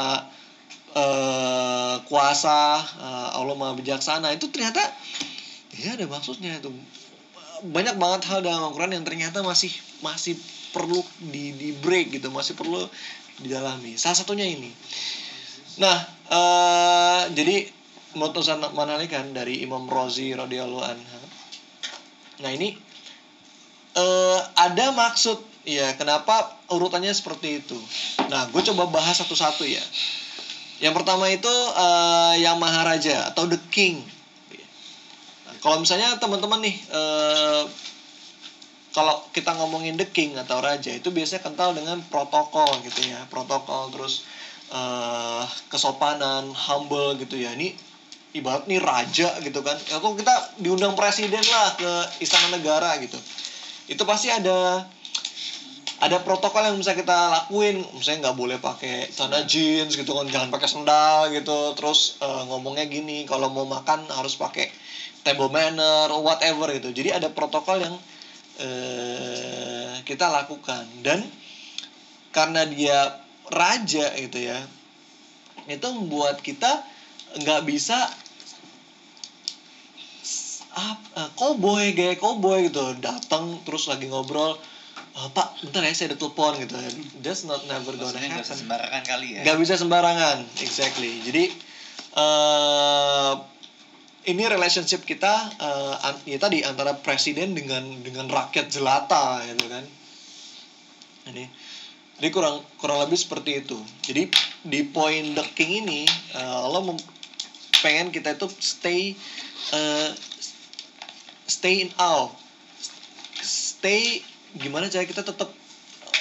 eh, 0.96 1.96
kuasa 2.08 2.82
eh, 2.82 3.30
Allah 3.40 3.56
maha 3.56 3.74
bijaksana. 3.76 4.32
Itu 4.36 4.52
ternyata 4.52 4.82
ya 5.76 5.96
ada 5.96 6.06
maksudnya 6.08 6.60
itu. 6.60 6.72
Banyak 7.66 7.96
banget 7.96 8.28
hal 8.30 8.44
dalam 8.44 8.68
Al-Quran 8.68 9.00
yang 9.00 9.06
ternyata 9.08 9.40
masih 9.42 9.72
masih 10.04 10.36
perlu 10.76 11.00
di 11.32 11.56
di 11.56 11.72
break 11.72 12.20
gitu 12.20 12.28
masih 12.30 12.54
perlu 12.54 12.84
didalami. 13.40 13.96
Salah 13.96 14.20
satunya 14.20 14.44
ini. 14.44 14.70
Nah 15.80 15.98
eh, 16.32 17.24
jadi 17.32 17.76
menurut 18.16 18.40
Ustaz 18.40 18.60
Manali 18.72 19.12
kan 19.12 19.36
dari 19.36 19.60
Imam 19.62 19.86
Rozi 19.92 20.32
radhiyallahu 20.32 20.88
anha 20.88 21.20
nah 22.40 22.52
ini 22.52 22.76
eh, 23.96 24.40
ada 24.56 24.92
maksud 24.92 25.40
Iya, 25.66 25.98
kenapa 25.98 26.54
urutannya 26.70 27.10
seperti 27.10 27.58
itu? 27.58 27.78
Nah, 28.30 28.46
gue 28.54 28.62
coba 28.70 28.86
bahas 28.86 29.18
satu-satu 29.18 29.66
ya. 29.66 29.82
Yang 30.78 30.94
pertama 31.02 31.26
itu 31.34 31.50
eh, 31.74 32.46
yang 32.46 32.62
Maharaja 32.62 33.34
atau 33.34 33.50
the 33.50 33.58
King. 33.74 34.06
Nah, 35.50 35.56
kalau 35.66 35.82
misalnya 35.82 36.14
teman-teman 36.22 36.62
nih, 36.62 36.78
eh, 36.78 37.64
kalau 38.94 39.26
kita 39.34 39.58
ngomongin 39.58 39.98
the 39.98 40.06
King 40.06 40.38
atau 40.38 40.62
Raja 40.62 40.94
itu 40.94 41.10
biasanya 41.10 41.42
kental 41.42 41.74
dengan 41.74 41.98
protokol 42.14 42.70
gitu 42.86 43.02
ya, 43.10 43.26
protokol 43.26 43.90
terus 43.90 44.22
eh, 44.70 45.44
kesopanan, 45.74 46.54
humble 46.54 47.18
gitu 47.18 47.42
ya. 47.42 47.58
Ini 47.58 47.74
ibarat 48.38 48.70
nih 48.70 48.78
raja 48.78 49.34
gitu 49.42 49.66
kan. 49.66 49.82
Ya, 49.90 49.98
kita 49.98 50.36
diundang 50.62 50.94
presiden 50.94 51.42
lah 51.42 51.74
ke 51.74 52.22
istana 52.22 52.54
negara 52.54 53.02
gitu. 53.02 53.18
Itu 53.90 54.06
pasti 54.06 54.30
ada 54.30 54.86
ada 55.96 56.20
protokol 56.20 56.68
yang 56.68 56.76
bisa 56.76 56.92
kita 56.92 57.32
lakuin 57.32 57.80
misalnya 57.96 58.30
nggak 58.30 58.38
boleh 58.38 58.58
pakai 58.60 59.08
celana 59.16 59.48
jeans 59.48 59.96
gitu 59.96 60.12
kan 60.12 60.28
jangan 60.28 60.50
pakai 60.52 60.68
sendal 60.68 61.32
gitu. 61.32 61.72
Terus 61.78 62.20
eh, 62.20 62.44
ngomongnya 62.52 62.84
gini 62.88 63.24
kalau 63.24 63.48
mau 63.48 63.64
makan 63.64 64.12
harus 64.12 64.36
pakai 64.36 64.68
table 65.24 65.48
manner 65.48 66.12
whatever 66.20 66.68
gitu. 66.76 66.92
Jadi 66.92 67.16
ada 67.16 67.32
protokol 67.32 67.80
yang 67.80 67.96
eh, 68.60 70.04
kita 70.04 70.28
lakukan. 70.28 70.84
Dan 71.00 71.24
karena 72.36 72.68
dia 72.68 73.16
raja 73.48 74.12
gitu 74.20 74.42
ya 74.42 74.68
itu 75.66 75.88
membuat 75.96 76.44
kita 76.44 76.84
nggak 77.40 77.62
bisa 77.64 78.12
ap- 80.76 81.12
eh, 81.16 81.30
cowboy 81.40 81.96
gaya 81.96 82.20
cowboy 82.20 82.68
gitu. 82.68 83.00
Datang 83.00 83.64
terus 83.64 83.88
lagi 83.88 84.12
ngobrol 84.12 84.60
"Eh, 85.16 85.30
pak 85.32 85.64
bentar 85.64 85.80
ya 85.80 85.92
saya 85.92 86.12
ada 86.12 86.18
telepon 86.18 86.60
gitu. 86.60 86.76
That's 87.24 87.44
not 87.44 87.64
never 87.66 87.96
gonna 87.96 88.12
Maksudnya 88.12 88.28
nggak 88.30 88.44
bisa 88.44 88.52
happen. 88.52 88.62
sembarangan 88.62 89.02
kali 89.02 89.28
ya? 89.32 89.42
Nggak 89.42 89.58
bisa 89.58 89.74
sembarangan 89.76 90.38
exactly. 90.60 91.12
Jadi 91.24 91.44
eh 92.16 93.34
ini 94.26 94.44
relationship 94.44 95.02
kita 95.02 95.34
an- 96.02 96.24
ya 96.26 96.36
tadi 96.36 96.62
antara 96.62 96.98
presiden 96.98 97.54
dengan 97.54 97.86
dengan 98.02 98.28
rakyat 98.28 98.68
jelata 98.68 99.40
gitu 99.46 99.66
kan. 99.66 99.86
Ini 101.26 101.46
jadi 102.16 102.30
kurang 102.30 102.60
kurang 102.76 103.00
lebih 103.00 103.16
seperti 103.16 103.62
itu. 103.62 103.78
Jadi 104.02 104.28
di 104.64 104.82
poin 104.84 105.32
the 105.32 105.46
king 105.54 105.80
ini 105.80 106.04
eh, 106.34 106.58
Allah 106.60 106.84
mem- 106.84 107.08
pengen 107.80 108.10
kita 108.10 108.36
itu 108.36 108.52
stay 108.58 109.16
eh, 109.72 110.12
stay 111.46 111.84
in 111.84 111.92
awe. 111.96 112.34
Stay 113.40 114.20
gimana 114.56 114.88
cara 114.88 115.04
kita 115.04 115.22
tetap 115.24 115.50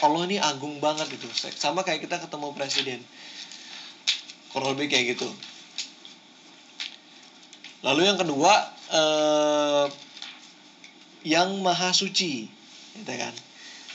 Allah 0.03 0.23
ini 0.27 0.37
agung 0.43 0.83
banget 0.83 1.09
gitu. 1.15 1.31
Sama 1.55 1.87
kayak 1.87 2.05
kita 2.05 2.21
ketemu 2.21 2.53
presiden. 2.53 3.01
Kurang 4.51 4.77
lebih 4.77 4.91
kayak 4.91 5.17
gitu. 5.17 5.29
Lalu 7.85 8.09
yang 8.09 8.19
kedua 8.19 8.53
eh, 8.93 9.87
yang 11.25 11.57
maha 11.63 11.95
suci 11.95 12.49
gitu 12.99 13.13
kan. 13.15 13.35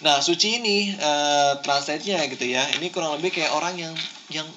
Nah 0.01 0.23
suci 0.23 0.63
ini 0.63 0.93
eh, 0.95 1.53
translate-nya 1.61 2.25
gitu 2.31 2.45
ya. 2.47 2.63
Ini 2.79 2.89
kurang 2.89 3.19
lebih 3.19 3.35
kayak 3.35 3.51
orang 3.53 3.75
yang 3.77 3.95
yang 4.31 4.47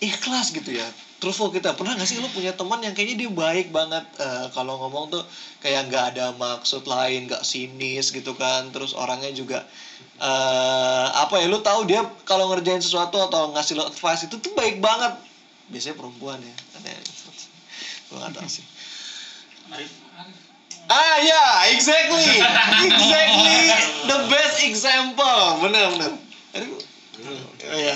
ikhlas 0.00 0.56
gitu 0.56 0.72
ya 0.72 0.88
truthful 1.20 1.52
kita. 1.52 1.76
Pernah 1.76 1.94
gak 1.94 2.08
sih 2.08 2.16
lu 2.16 2.26
punya 2.32 2.56
teman 2.56 2.80
yang 2.80 2.96
kayaknya 2.96 3.28
dia 3.28 3.30
baik 3.30 3.68
banget? 3.70 4.02
Eh, 4.16 4.46
kalau 4.56 4.80
ngomong 4.80 5.12
tuh 5.12 5.22
kayak 5.60 5.92
nggak 5.92 6.04
ada 6.16 6.32
maksud 6.34 6.88
lain 6.88 7.28
nggak 7.28 7.44
sinis 7.44 8.10
gitu 8.10 8.32
kan. 8.34 8.72
Terus 8.72 8.96
orangnya 8.96 9.30
juga 9.36 9.62
eh 10.20 11.08
apa 11.16 11.40
ya 11.40 11.48
lu 11.48 11.60
tahu 11.64 11.88
dia 11.88 12.04
kalau 12.28 12.48
ngerjain 12.52 12.80
sesuatu 12.80 13.20
atau 13.20 13.52
ngasih 13.56 13.76
lo 13.76 13.88
advice 13.88 14.26
itu 14.26 14.40
tuh 14.40 14.52
baik 14.56 14.80
banget. 14.80 15.12
Biasanya 15.68 15.96
perempuan 16.00 16.40
ya. 16.40 16.54
Gue 18.08 18.16
nggak 18.16 18.40
tahu 18.40 18.48
sih. 18.48 18.64
Ah 20.90 21.16
ya 21.22 21.44
exactly. 21.76 22.26
Exactly 22.88 23.56
the 24.08 24.18
best 24.32 24.56
example. 24.64 25.60
Bener 25.62 25.84
bener. 25.94 26.12
Aduh. 26.56 26.80
Oh, 27.20 27.76
iya. 27.76 27.94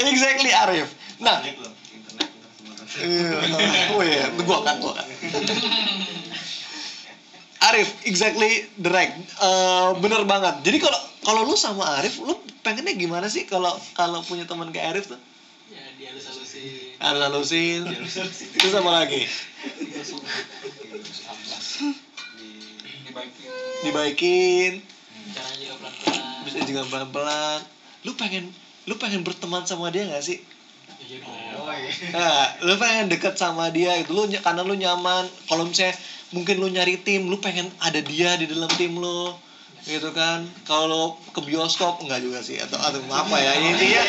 exactly 0.00 0.48
Arif 0.48 0.88
nah 1.18 1.42
internet 1.42 2.28
semua 2.58 2.74
Eh, 2.98 3.94
oh 3.94 4.02
iya, 4.02 4.30
gua 4.42 4.64
kan, 4.64 4.80
gua 4.80 4.96
kan. 4.96 5.06
Arif, 7.68 7.90
exactly 8.06 8.64
the 8.78 8.88
right. 8.88 9.12
Eh, 9.18 9.88
bener 9.98 10.22
banget. 10.24 10.62
Jadi 10.62 10.78
kalau 10.78 11.00
kalau 11.26 11.40
lu 11.44 11.58
sama 11.58 11.98
Arif, 11.98 12.22
lu 12.22 12.38
pengennya 12.62 12.94
gimana 12.94 13.26
sih 13.26 13.44
kalau 13.44 13.74
kalau 13.92 14.22
punya 14.24 14.46
teman 14.46 14.70
kayak 14.70 14.94
Arif 14.94 15.06
tuh? 15.10 15.20
ya 15.68 15.84
dia 16.00 16.08
halus 16.16 16.24
halusin 16.32 16.96
Harus 17.84 18.14
halusin. 18.16 18.48
Terus 18.56 18.72
apa 18.72 18.90
lagi? 18.90 19.22
dibaikin 23.04 23.52
Dibaikin. 23.84 24.72
caranya 25.36 25.56
juga 25.60 25.76
pelan 25.76 25.94
pelan 26.00 26.40
Bisa 26.48 26.58
juga 26.64 26.82
pelan-pelan. 26.88 27.60
Lu 28.08 28.12
pengen 28.16 28.44
lu 28.88 28.96
pengen 28.96 29.20
berteman 29.20 29.68
sama 29.68 29.92
dia 29.92 30.08
gak 30.08 30.24
sih? 30.24 30.40
Ya 31.06 31.18
Nah, 32.10 32.58
lu 32.66 32.74
pengen 32.74 33.06
deket 33.06 33.38
sama 33.38 33.70
dia 33.70 33.94
itu 34.02 34.10
lu 34.10 34.26
karena 34.42 34.62
lu 34.66 34.74
nyaman. 34.74 35.30
Kalau 35.46 35.62
misalnya 35.66 35.94
mungkin 36.34 36.58
lu 36.58 36.68
nyari 36.68 36.98
tim, 36.98 37.30
lu 37.30 37.38
pengen 37.38 37.70
ada 37.78 38.02
dia 38.02 38.34
di 38.34 38.50
dalam 38.50 38.68
tim 38.74 38.98
lu. 38.98 39.30
Gitu 39.86 40.10
kan. 40.10 40.42
Kalau 40.66 41.14
ke 41.30 41.40
bioskop 41.40 42.02
enggak 42.02 42.20
juga 42.20 42.42
sih 42.42 42.58
atau 42.58 42.76
atau 42.76 42.98
apa 43.14 43.36
ya? 43.38 43.52
Intinya 43.62 44.02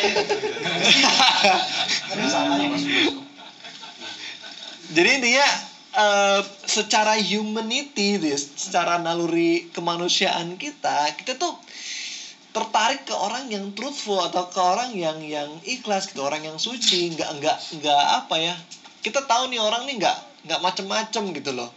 Jadi 4.90 5.08
intinya 5.22 5.46
eh, 5.94 6.40
secara 6.66 7.14
humanity, 7.22 8.18
this, 8.18 8.50
secara 8.58 8.98
naluri 8.98 9.70
kemanusiaan 9.70 10.58
kita, 10.58 11.14
kita 11.14 11.38
tuh 11.38 11.54
tertarik 12.50 13.06
ke 13.06 13.14
orang 13.14 13.46
yang 13.46 13.70
truthful 13.70 14.18
atau 14.18 14.50
ke 14.50 14.58
orang 14.58 14.90
yang 14.98 15.22
yang 15.22 15.50
ikhlas 15.62 16.10
gitu 16.10 16.26
orang 16.26 16.42
yang 16.42 16.58
suci. 16.58 17.14
Nggak 17.14 17.30
nggak 17.38 17.56
nggak 17.78 18.04
apa 18.24 18.36
ya. 18.38 18.54
Kita 19.00 19.22
tahu 19.24 19.50
nih 19.54 19.62
orang 19.62 19.86
nih 19.86 20.02
nggak 20.02 20.18
nggak 20.50 20.60
macem-macem 20.60 21.24
gitu 21.36 21.50
loh. 21.54 21.70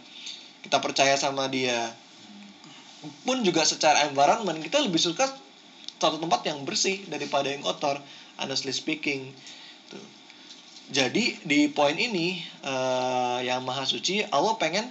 Kita 0.66 0.82
percaya 0.82 1.14
sama 1.14 1.46
dia. 1.46 1.94
Pun 3.22 3.44
juga 3.46 3.62
secara 3.68 4.08
environment 4.08 4.58
kita 4.64 4.82
lebih 4.82 4.98
suka 4.98 5.30
satu 6.00 6.20
tempat 6.20 6.44
yang 6.44 6.66
bersih 6.68 7.00
daripada 7.06 7.48
yang 7.48 7.62
kotor 7.62 8.02
honestly 8.36 8.74
speaking. 8.74 9.30
Tuh. 9.88 10.00
jadi 10.88 11.36
di 11.44 11.68
poin 11.68 11.96
ini 11.96 12.40
eh, 12.64 13.38
yang 13.44 13.64
maha 13.64 13.84
suci 13.84 14.24
Allah 14.32 14.56
pengen 14.56 14.88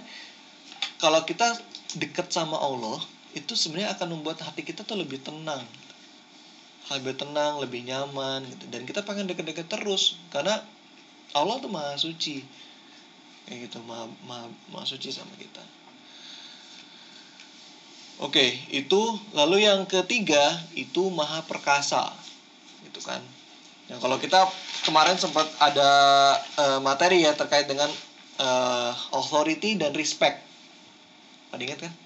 kalau 0.98 1.22
kita 1.26 1.54
dekat 1.98 2.30
sama 2.30 2.58
Allah 2.58 2.98
itu 3.34 3.52
sebenarnya 3.58 3.98
akan 3.98 4.18
membuat 4.18 4.38
hati 4.46 4.62
kita 4.62 4.86
tuh 4.86 4.94
lebih 4.94 5.18
tenang. 5.18 5.66
Lebih 6.86 7.18
tenang 7.18 7.58
lebih 7.58 7.82
nyaman 7.82 8.46
gitu. 8.46 8.64
Dan 8.70 8.86
kita 8.86 9.02
pengen 9.02 9.26
deket-deket 9.26 9.66
terus. 9.66 10.14
Karena 10.30 10.62
Allah 11.34 11.58
tuh 11.58 11.68
maha 11.68 11.98
suci. 11.98 12.46
Kayak 13.44 13.68
gitu 13.68 13.82
maha, 13.82 14.06
maha, 14.24 14.46
maha 14.70 14.86
suci 14.86 15.10
sama 15.10 15.34
kita. 15.34 15.60
Oke 18.22 18.54
itu. 18.70 19.18
Lalu 19.34 19.66
yang 19.66 19.82
ketiga 19.90 20.62
itu 20.78 21.10
maha 21.10 21.42
perkasa. 21.42 22.14
Gitu 22.86 23.02
kan. 23.02 23.20
Yang 23.90 23.98
kalau 23.98 24.16
kita 24.22 24.46
kemarin 24.86 25.18
sempat 25.18 25.50
ada 25.58 25.90
eh, 26.38 26.78
materi 26.78 27.26
ya 27.26 27.34
terkait 27.34 27.66
dengan 27.66 27.90
eh, 28.38 28.92
authority 29.10 29.74
dan 29.74 29.90
respect. 29.90 30.38
Pada 31.50 31.62
ingat 31.66 31.90
kan 31.90 32.03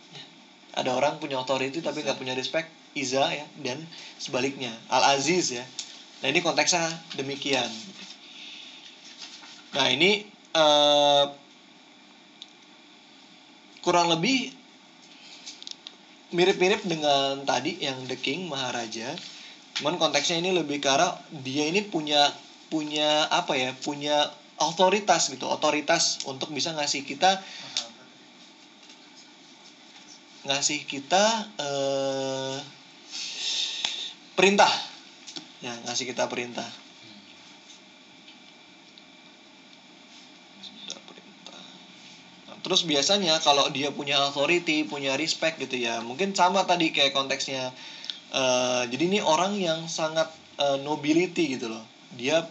ada 0.79 0.95
orang 0.95 1.19
punya 1.19 1.43
authority 1.43 1.83
tapi 1.83 2.07
nggak 2.07 2.19
punya 2.23 2.39
respect 2.39 2.71
Iza 2.95 3.27
ya 3.35 3.47
dan 3.67 3.83
sebaliknya 4.23 4.71
Al 4.89 5.19
Aziz 5.19 5.51
ya. 5.51 5.67
Nah 6.23 6.31
ini 6.31 6.41
konteksnya 6.41 6.87
demikian. 7.19 7.69
Nah 9.75 9.87
ini 9.91 10.25
eh, 10.55 11.25
kurang 13.83 14.11
lebih 14.15 14.55
mirip-mirip 16.29 16.85
dengan 16.85 17.41
tadi 17.49 17.81
yang 17.81 18.05
The 18.05 18.21
King 18.21 18.53
Maharaja 18.53 19.17
cuman 19.81 19.97
konteksnya 19.97 20.43
ini 20.43 20.51
lebih 20.53 20.83
arah 20.85 21.17
dia 21.31 21.71
ini 21.71 21.87
punya 21.87 22.19
punya 22.69 23.31
apa 23.31 23.55
ya 23.55 23.71
punya 23.79 24.29
otoritas 24.59 25.31
gitu 25.31 25.47
otoritas 25.47 26.21
untuk 26.27 26.51
bisa 26.51 26.75
ngasih 26.75 27.07
kita 27.07 27.39
ngasih 30.49 30.89
kita 30.89 31.47
eh, 31.61 32.57
perintah. 34.33 34.73
Ya 35.61 35.77
ngasih 35.85 36.09
kita 36.09 36.25
perintah. 36.27 36.67
Nah, 42.49 42.57
terus 42.65 42.83
biasanya 42.89 43.39
kalau 43.45 43.69
dia 43.69 43.93
punya 43.93 44.25
authority 44.25 44.89
punya 44.89 45.15
respect 45.21 45.61
gitu 45.61 45.77
ya 45.77 46.01
mungkin 46.01 46.33
sama 46.33 46.65
tadi 46.65 46.91
kayak 46.91 47.13
konteksnya 47.13 47.71
Eh, 48.29 48.83
jadi 48.93 49.05
ini 49.09 49.19
orang 49.25 49.57
yang 49.57 49.89
sangat 49.89 50.29
eh, 50.61 50.77
nobility 50.85 51.57
gitu 51.57 51.73
loh. 51.73 51.85
Dia 52.13 52.45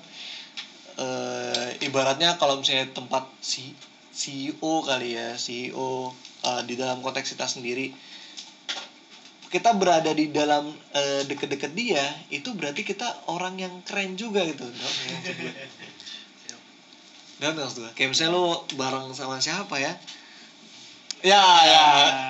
eh, 0.97 1.77
ibaratnya 1.85 2.41
kalau 2.41 2.57
misalnya 2.57 2.89
tempat 2.89 3.29
si 3.45 3.77
CEO 4.17 4.81
kali 4.81 5.13
ya 5.13 5.37
CEO 5.37 6.09
eh, 6.43 6.61
di 6.67 6.73
dalam 6.77 7.01
konteks 7.01 7.33
kita 7.33 7.47
sendiri. 7.49 7.89
Kita 9.47 9.71
berada 9.71 10.11
di 10.11 10.27
dalam 10.27 10.75
eh, 10.91 11.23
deket-deket 11.23 11.71
dia 11.71 12.03
itu 12.29 12.51
berarti 12.51 12.83
kita 12.83 13.31
orang 13.31 13.55
yang 13.57 13.73
keren 13.87 14.19
juga 14.19 14.43
gitu? 14.43 14.67
Ngerti 17.37 17.53
nggak 17.53 17.65
maksud 17.69 17.79
gue? 17.85 17.91
kayak 17.93 18.09
misalnya 18.17 18.33
lo 18.33 18.65
bareng 18.73 19.13
sama 19.13 19.37
siapa 19.37 19.77
ya? 19.77 19.93
Ya 21.21 21.45
ya. 21.65 21.85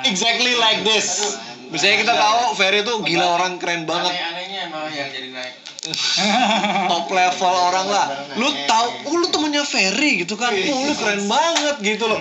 Exactly 0.08 0.56
like 0.60 0.84
this. 0.84 1.40
misalnya 1.68 2.08
kita 2.08 2.14
tahu 2.16 2.40
Ferry 2.56 2.80
tuh 2.84 3.04
gila 3.04 3.40
orang 3.40 3.60
keren 3.60 3.88
banget. 3.88 4.16
Aneh-anehnya 4.16 4.60
emang 4.68 4.92
yang 4.92 5.10
jadi 5.12 5.30
naik. 5.32 5.56
top 6.92 7.08
level 7.08 7.56
orang 7.72 7.88
lah. 7.88 8.08
Lu 8.36 8.52
tahu 8.68 8.88
oh, 9.08 9.16
lu 9.16 9.28
temennya 9.32 9.64
Ferry 9.64 10.28
gitu 10.28 10.36
kan. 10.36 10.52
Oh, 10.52 10.80
lu 10.92 10.94
keren 11.00 11.24
banget 11.28 11.76
gitu 11.84 12.08
loh 12.08 12.20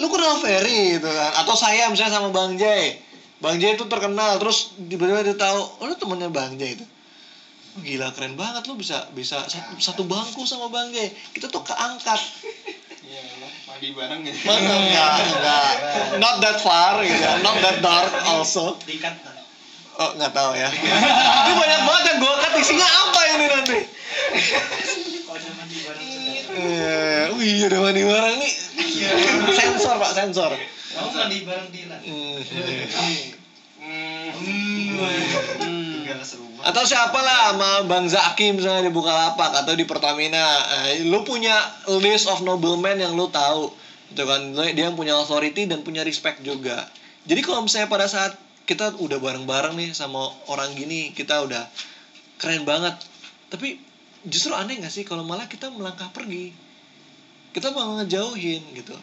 lu 0.00 0.06
kenal 0.08 0.40
Ferry 0.40 0.96
gitu 0.96 1.08
kan. 1.08 1.30
Atau 1.44 1.54
saya 1.58 1.88
misalnya 1.92 2.20
sama 2.20 2.28
Bang 2.32 2.56
Jay. 2.56 3.00
Bang 3.42 3.58
Jay 3.58 3.74
itu 3.74 3.84
terkenal 3.90 4.38
terus 4.38 4.72
tiba-tiba 4.78 5.26
dia 5.26 5.36
tahu 5.36 5.60
oh 5.82 5.84
lu 5.90 5.94
temennya 5.98 6.30
Bang 6.30 6.56
Jay 6.56 6.78
itu. 6.78 6.86
Oh, 7.72 7.80
gila 7.80 8.12
keren 8.12 8.36
banget 8.36 8.68
lu 8.68 8.76
bisa 8.76 9.08
bisa 9.16 9.48
satu, 9.48 9.80
satu 9.80 10.02
bangku 10.04 10.44
sama 10.44 10.68
Bang 10.68 10.92
Jay. 10.92 11.12
Kita 11.34 11.48
tuh 11.48 11.64
keangkat. 11.64 12.20
Iya, 13.02 13.20
mandi 13.68 13.88
bareng 13.92 14.20
gitu. 14.24 14.38
mana? 14.46 14.72
Enggak 14.78 15.12
enggak. 15.26 15.70
Not 16.20 16.36
that 16.40 16.58
far 16.62 17.00
gitu 17.02 17.16
ya, 17.16 17.40
not 17.44 17.56
that 17.60 17.80
dark 17.84 18.12
also. 18.28 18.78
Dikat. 18.84 19.16
oh 19.92 20.16
nggak 20.16 20.32
tahu 20.32 20.56
ya. 20.56 20.72
Ini 20.72 21.52
banyak 21.52 21.80
banget 21.84 22.02
yang 22.08 22.18
gue 22.24 22.34
cut 22.40 22.54
isinya 22.56 22.88
apa 22.88 23.20
ini 23.36 23.44
nanti 23.44 23.78
Eh, 26.62 27.24
wih 27.34 27.50
iya 27.58 27.66
udah 27.66 27.80
mandi 27.82 28.02
bareng 28.06 28.36
nih. 28.38 28.52
Sensor 29.50 29.98
pak, 29.98 30.12
sensor. 30.14 30.50
Kamu 30.94 31.10
mandi 31.10 31.38
bareng. 31.42 31.68
Hmm. 32.06 32.38
Enggak 35.62 36.22
seru 36.22 36.46
banget. 36.54 36.64
Atau 36.70 36.82
siapa 36.86 37.18
lah 37.18 37.50
sama 37.50 37.70
Bang 37.90 38.06
Zaki 38.06 38.54
misalnya 38.54 38.86
di 38.86 38.92
Bukalapak 38.94 39.50
atau 39.66 39.74
di 39.74 39.82
Pertamina. 39.82 40.62
Eh, 40.86 41.02
lu 41.02 41.26
punya 41.26 41.58
list 41.98 42.30
of 42.30 42.46
noblemen 42.46 43.02
yang 43.02 43.18
lu 43.18 43.26
tahu. 43.26 43.74
Gitu 44.14 44.22
kan. 44.22 44.54
Dia 44.54 44.86
yang 44.86 44.94
punya 44.94 45.18
authority 45.18 45.66
dan 45.66 45.82
punya 45.82 46.06
respect 46.06 46.46
juga. 46.46 46.86
Jadi 47.26 47.40
kalau 47.42 47.66
misalnya 47.66 47.90
pada 47.90 48.06
saat 48.06 48.38
kita 48.62 48.94
udah 49.02 49.18
bareng-bareng 49.18 49.74
nih 49.74 49.90
sama 49.90 50.30
orang 50.46 50.70
gini, 50.78 51.10
kita 51.10 51.42
udah 51.42 51.66
keren 52.38 52.62
banget. 52.62 52.94
Tapi 53.50 53.78
justru 54.26 54.54
aneh 54.54 54.78
gak 54.82 54.94
sih 54.94 55.04
kalau 55.06 55.26
malah 55.26 55.46
kita 55.50 55.70
melangkah 55.70 56.10
pergi. 56.10 56.54
Kita 57.52 57.68
malah 57.74 58.02
ngejauhin 58.02 58.62
gitu. 58.76 58.96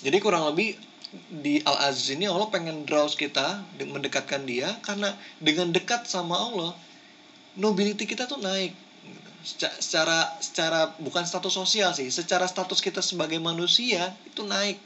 Jadi 0.00 0.16
kurang 0.20 0.48
lebih 0.48 0.76
di 1.10 1.58
Al 1.66 1.90
Aziz 1.90 2.14
ini 2.14 2.30
Allah 2.30 2.46
pengen 2.46 2.86
draws 2.86 3.18
kita 3.18 3.66
de- 3.74 3.88
mendekatkan 3.88 4.46
dia 4.46 4.78
karena 4.86 5.10
dengan 5.42 5.74
dekat 5.74 6.06
sama 6.06 6.38
Allah 6.38 6.72
nobility 7.58 8.06
kita 8.06 8.30
tuh 8.30 8.38
naik 8.38 8.70
gitu. 9.02 9.30
Seca- 9.42 9.78
secara 9.82 10.18
secara 10.38 10.80
bukan 11.02 11.26
status 11.26 11.50
sosial 11.50 11.90
sih 11.98 12.06
secara 12.14 12.46
status 12.46 12.78
kita 12.78 13.02
sebagai 13.02 13.42
manusia 13.42 14.14
itu 14.22 14.46
naik 14.46 14.78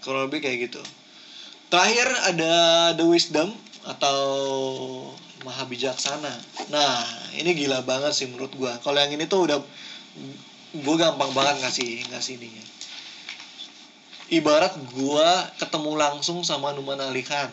kurang 0.00 0.32
lebih 0.32 0.40
kayak 0.40 0.72
gitu 0.72 0.80
terakhir 1.68 2.08
ada 2.24 2.52
the 2.96 3.04
wisdom 3.04 3.52
atau 3.84 4.16
maha 5.42 5.66
bijaksana 5.66 6.34
nah 6.70 7.04
ini 7.36 7.50
gila 7.54 7.82
banget 7.82 8.14
sih 8.14 8.26
menurut 8.30 8.54
gua 8.54 8.78
kalau 8.82 8.98
yang 8.98 9.12
ini 9.14 9.26
tuh 9.26 9.46
udah 9.46 9.58
gue 10.72 10.96
gampang 10.96 11.30
banget 11.36 11.60
ngasih 11.60 12.08
ngasih 12.08 12.40
ininya 12.40 12.64
ibarat 14.32 14.72
gua 14.96 15.52
ketemu 15.60 15.92
langsung 15.92 16.40
sama 16.40 16.72
Numan 16.72 16.96
Ali 17.04 17.20
Khan. 17.20 17.52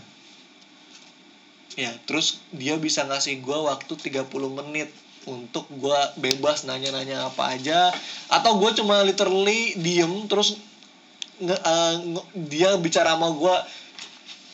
Ya, 1.75 1.91
terus 2.07 2.39
dia 2.55 2.79
bisa 2.79 3.03
ngasih 3.03 3.43
gua 3.43 3.75
waktu 3.75 3.99
30 3.99 4.47
menit 4.47 4.87
untuk 5.27 5.67
gua 5.67 6.15
bebas 6.15 6.63
nanya-nanya 6.63 7.27
apa 7.27 7.51
aja 7.55 7.91
atau 8.31 8.55
gua 8.55 8.71
cuma 8.71 9.03
literally 9.03 9.75
diem 9.75 10.27
terus 10.31 10.55
nge- 11.43 11.59
eh, 11.59 11.95
nge- 12.15 12.27
dia 12.47 12.69
bicara 12.79 13.15
sama 13.19 13.27
gua 13.35 13.67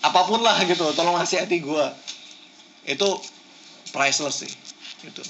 apa 0.02 0.21
pun 0.26 0.41
lah 0.41 0.58
gitu, 0.65 0.86
tolong 0.98 1.17
nasihati 1.17 1.62
gua. 1.62 1.93
Itu 2.86 3.19
priceless 3.91 4.45
sih. 4.45 4.54
Gitu. 5.02 5.21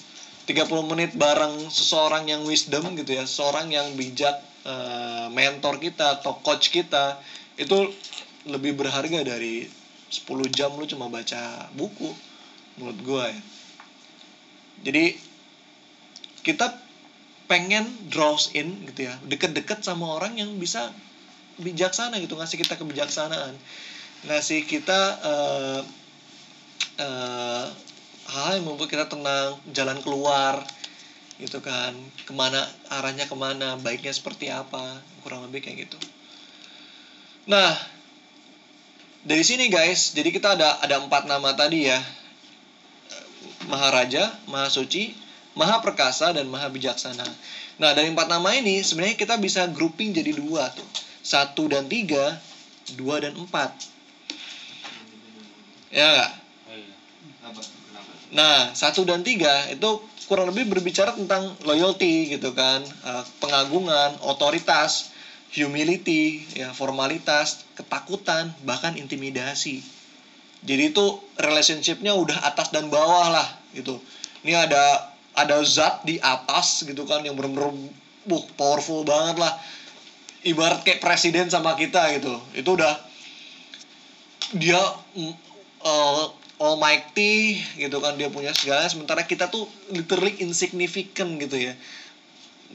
30 0.45 0.85
menit 0.85 1.17
bareng 1.17 1.73
seseorang 1.73 2.29
yang 2.29 2.45
wisdom 2.45 2.93
gitu 2.93 3.17
ya, 3.17 3.25
seseorang 3.25 3.73
yang 3.73 3.97
bijak 3.97 4.37
eh, 4.61 5.27
mentor 5.33 5.81
kita 5.81 6.21
atau 6.21 6.37
coach 6.45 6.69
kita 6.69 7.17
itu 7.57 7.89
lebih 8.45 8.77
berharga 8.77 9.25
dari 9.25 9.65
10 10.13 10.45
jam 10.53 10.69
lu 10.77 10.85
cuma 10.85 11.09
baca 11.09 11.65
buku 11.73 12.13
menurut 12.77 12.99
gua 13.01 13.23
ya. 13.33 13.41
Jadi 14.85 15.17
kita 16.45 16.77
pengen 17.49 17.89
draws 18.13 18.53
in 18.53 18.85
gitu 18.85 19.09
ya, 19.09 19.17
deket-deket 19.25 19.81
sama 19.81 20.13
orang 20.13 20.37
yang 20.37 20.53
bisa 20.61 20.93
bijaksana 21.57 22.21
gitu, 22.21 22.37
ngasih 22.37 22.61
kita 22.61 22.77
kebijaksanaan, 22.77 23.57
ngasih 24.29 24.61
kita 24.69 24.99
eh, 25.25 25.81
eh, 26.99 27.65
hal 28.25 28.49
yang 28.57 28.65
membuat 28.65 28.89
kita 28.89 29.05
tenang, 29.05 29.59
jalan 29.71 29.99
keluar, 30.01 30.65
gitu 31.39 31.59
kan. 31.59 31.91
Ke 32.23 32.31
mana 32.31 32.63
arahnya 32.87 33.27
ke 33.27 33.35
mana 33.35 33.75
baiknya 33.79 34.11
seperti 34.15 34.47
apa 34.47 34.99
kurang 35.23 35.47
lebih 35.47 35.65
kayak 35.65 35.89
gitu. 35.89 35.97
Nah 37.51 37.75
dari 39.25 39.41
sini 39.41 39.67
guys 39.67 40.13
jadi 40.13 40.29
kita 40.29 40.53
ada 40.55 40.79
ada 40.81 41.01
empat 41.01 41.27
nama 41.27 41.51
tadi 41.53 41.89
ya. 41.89 41.99
Maharaja 43.65 44.29
Maha 44.45 44.69
Suci 44.69 45.09
Maha 45.57 45.81
Perkasa 45.81 46.29
dan 46.37 46.45
Maha 46.45 46.69
Bijaksana 46.69 47.25
nah 47.75 47.91
dari 47.97 48.13
empat 48.13 48.29
nama 48.29 48.53
ini 48.55 48.79
sebenarnya 48.85 49.17
kita 49.17 49.35
bisa 49.41 49.65
grouping 49.67 50.13
jadi 50.15 50.31
dua 50.37 50.69
tuh. 50.71 50.85
Satu 51.25 51.65
dan 51.65 51.89
tiga 51.89 52.37
dua 52.93 53.17
dan 53.17 53.33
empat. 53.33 53.73
Ya? 55.89 56.44
Nah, 58.35 58.75
satu 58.75 59.07
dan 59.07 59.23
tiga 59.23 59.69
itu 59.71 60.01
kurang 60.27 60.51
lebih 60.51 60.67
berbicara 60.67 61.13
tentang 61.15 61.53
loyalty 61.63 62.35
gitu 62.35 62.51
kan, 62.51 62.83
eh, 62.83 63.23
pengagungan, 63.39 64.17
otoritas, 64.25 65.13
humility, 65.55 66.43
ya 66.51 66.75
formalitas, 66.75 67.63
ketakutan, 67.79 68.51
bahkan 68.67 68.97
intimidasi. 68.99 69.79
Jadi 70.65 70.91
itu 70.91 71.05
relationshipnya 71.37 72.17
udah 72.17 72.41
atas 72.43 72.73
dan 72.73 72.89
bawah 72.89 73.29
lah 73.29 73.47
gitu. 73.71 74.01
Ini 74.41 74.67
ada 74.67 75.13
ada 75.37 75.61
zat 75.61 76.01
di 76.03 76.17
atas 76.17 76.81
gitu 76.83 77.05
kan 77.05 77.21
yang 77.21 77.37
bener-bener 77.37 77.71
buh, 78.25 78.43
powerful 78.57 79.05
banget 79.05 79.39
lah. 79.39 79.53
Ibarat 80.41 80.81
kayak 80.81 81.01
presiden 81.01 81.47
sama 81.53 81.77
kita 81.77 82.09
gitu. 82.17 82.33
Itu 82.57 82.75
udah 82.75 82.93
dia 84.57 84.81
uh, 85.85 86.25
almighty 86.55 87.59
gitu 87.75 87.99
kan 87.99 88.15
dia 88.15 88.31
punya 88.31 88.55
segalanya. 88.55 88.91
Sementara 88.91 89.27
kita 89.27 89.51
tuh 89.51 89.67
literally 89.91 90.39
insignificant 90.39 91.35
gitu 91.41 91.71
ya. 91.71 91.73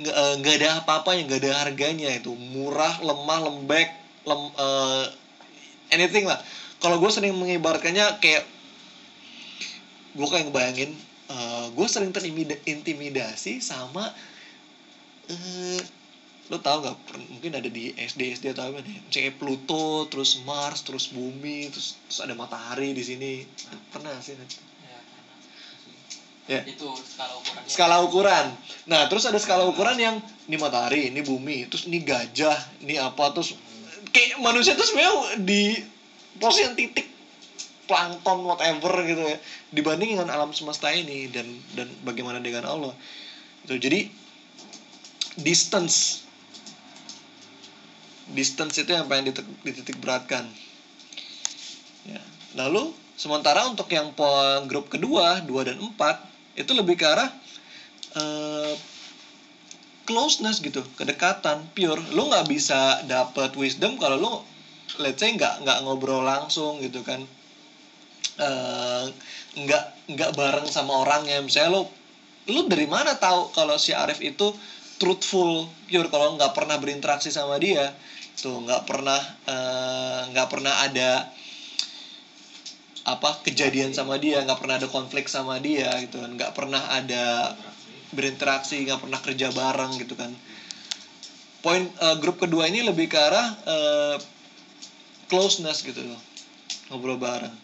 Eh, 0.00 0.32
nggak 0.40 0.54
ada 0.60 0.68
apa-apa 0.84 1.16
yang 1.16 1.28
nggak 1.28 1.42
ada 1.44 1.52
harganya 1.66 2.12
itu. 2.12 2.32
Murah 2.32 3.00
lemah 3.00 3.38
lembek 3.48 3.88
lem, 4.28 4.42
eh, 4.54 5.04
anything 5.96 6.28
lah. 6.28 6.40
Kalau 6.80 6.96
gue 6.96 7.10
sering 7.12 7.36
mengibaratkannya 7.36 8.20
kayak 8.20 8.44
gue 10.16 10.26
kayak 10.26 10.50
ngebayangin 10.50 10.92
gue 11.70 11.86
sering 11.86 12.10
terintimidasi 12.10 13.62
sama 13.62 14.10
eh 15.30 15.78
lo 16.50 16.58
tau 16.58 16.82
gak 16.82 16.98
mungkin 17.30 17.54
ada 17.54 17.70
di 17.70 17.94
SD 17.94 18.34
SD 18.34 18.58
atau 18.58 18.74
apa 18.74 18.82
nih 18.82 18.98
misalnya 19.06 19.32
Pluto 19.38 20.10
terus 20.10 20.42
Mars 20.42 20.82
terus 20.82 21.06
bumi 21.14 21.70
terus, 21.70 21.94
terus 22.10 22.18
ada 22.26 22.34
matahari 22.34 22.90
di 22.90 23.06
sini 23.06 23.46
pernah 23.94 24.18
sih? 24.18 24.34
Ya, 24.34 24.98
Ya. 26.50 26.66
itu 26.66 26.82
skala 26.82 27.38
ukurannya. 27.38 27.70
skala 27.70 27.96
ukuran 28.02 28.46
nah 28.90 29.06
terus 29.06 29.22
ada 29.30 29.38
skala 29.38 29.62
ukuran 29.70 29.94
yang 29.94 30.18
ini 30.50 30.58
matahari 30.58 31.14
ini 31.14 31.22
bumi 31.22 31.70
terus 31.70 31.86
ini 31.86 32.02
gajah 32.02 32.58
ini 32.82 32.98
apa 32.98 33.30
terus 33.30 33.54
kayak 34.10 34.42
manusia 34.42 34.74
tuh 34.74 34.82
sebenarnya 34.82 35.38
di 35.46 35.78
posisi 36.42 36.66
yang 36.66 36.74
titik 36.74 37.06
plankton 37.86 38.42
whatever 38.42 39.06
gitu 39.06 39.22
ya 39.22 39.38
dibanding 39.70 40.18
dengan 40.18 40.34
alam 40.34 40.50
semesta 40.50 40.90
ini 40.90 41.30
dan 41.30 41.46
dan 41.78 41.86
bagaimana 42.02 42.42
dengan 42.42 42.66
Allah 42.66 42.94
itu 43.70 43.78
jadi 43.78 44.10
distance 45.38 46.26
distance 48.32 48.78
itu 48.80 48.90
yang 48.94 49.06
paling 49.10 49.30
dititik, 49.64 49.96
beratkan. 49.98 50.46
Ya. 52.06 52.22
Lalu 52.56 52.94
sementara 53.14 53.68
untuk 53.68 53.86
yang 53.92 54.16
grup 54.64 54.88
kedua 54.88 55.44
dua 55.44 55.68
dan 55.68 55.76
empat 55.76 56.24
itu 56.56 56.72
lebih 56.72 56.96
ke 56.96 57.04
arah 57.04 57.30
eh, 58.16 58.74
closeness 60.08 60.58
gitu 60.58 60.82
kedekatan 60.98 61.70
pure. 61.76 62.02
Lu 62.10 62.30
nggak 62.32 62.48
bisa 62.50 63.04
dapet 63.06 63.54
wisdom 63.54 64.00
kalau 64.00 64.16
lu 64.16 64.32
let's 64.98 65.22
say 65.22 65.30
nggak 65.30 65.62
nggak 65.62 65.78
ngobrol 65.86 66.24
langsung 66.24 66.82
gitu 66.82 67.04
kan. 67.06 67.22
Eh, 68.40 69.04
nggak 69.60 69.84
nggak 70.16 70.30
bareng 70.34 70.66
sama 70.70 71.04
orangnya. 71.04 71.38
Misalnya 71.44 71.78
lu 71.78 71.82
lu 72.50 72.66
dari 72.66 72.88
mana 72.88 73.14
tahu 73.14 73.52
kalau 73.54 73.76
si 73.76 73.94
Arif 73.94 74.18
itu 74.24 74.50
truthful 75.00 75.64
pure 75.88 76.08
kalau 76.12 76.36
nggak 76.36 76.52
pernah 76.52 76.76
berinteraksi 76.76 77.32
sama 77.32 77.56
dia 77.56 77.94
tuh 78.40 78.56
nggak 78.64 78.88
pernah 78.88 79.20
eh, 79.44 80.20
nggak 80.32 80.48
pernah 80.48 80.74
ada 80.80 81.28
apa 83.00 83.40
kejadian 83.44 83.96
sama 83.96 84.20
dia 84.20 84.44
nggak 84.44 84.60
pernah 84.60 84.76
ada 84.76 84.88
konflik 84.88 85.28
sama 85.28 85.60
dia 85.60 85.92
gitu 86.04 86.20
kan. 86.20 86.30
Nggak 86.34 86.52
pernah 86.56 86.82
ada 86.88 87.54
berinteraksi 88.10 88.82
nggak 88.82 89.00
pernah 89.06 89.20
kerja 89.20 89.52
bareng 89.52 90.00
gitu 90.00 90.16
kan. 90.16 90.32
Poin 91.60 91.84
eh, 91.84 92.16
grup 92.18 92.40
kedua 92.40 92.66
ini 92.66 92.80
lebih 92.80 93.06
ke 93.06 93.18
arah 93.20 93.48
eh, 93.68 94.16
closeness 95.28 95.84
gitu 95.84 96.00
loh. 96.00 96.20
Ngobrol 96.88 97.20
bareng. 97.20 97.54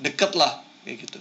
Deket 0.00 0.32
lah 0.34 0.58
kayak 0.82 1.04
gitu. 1.04 1.20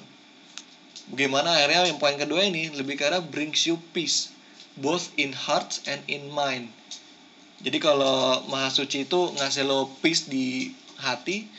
Bagaimana 1.07 1.55
akhirnya 1.55 1.87
yang 1.87 1.99
poin 1.99 2.19
kedua 2.19 2.43
ini 2.43 2.67
lebih 2.71 2.99
ke 2.99 3.07
arah 3.07 3.23
brings 3.23 3.63
you 3.63 3.79
peace 3.95 4.31
both 4.77 5.09
in 5.17 5.33
heart 5.33 5.81
and 5.89 6.05
in 6.05 6.29
mind 6.29 6.69
jadi 7.57 7.77
kalau 7.81 8.45
maha 8.49 8.69
suci 8.69 9.09
itu 9.09 9.33
ngasih 9.37 9.65
lo 9.65 9.89
peace 10.01 10.29
di 10.29 10.69
hati 11.01 11.49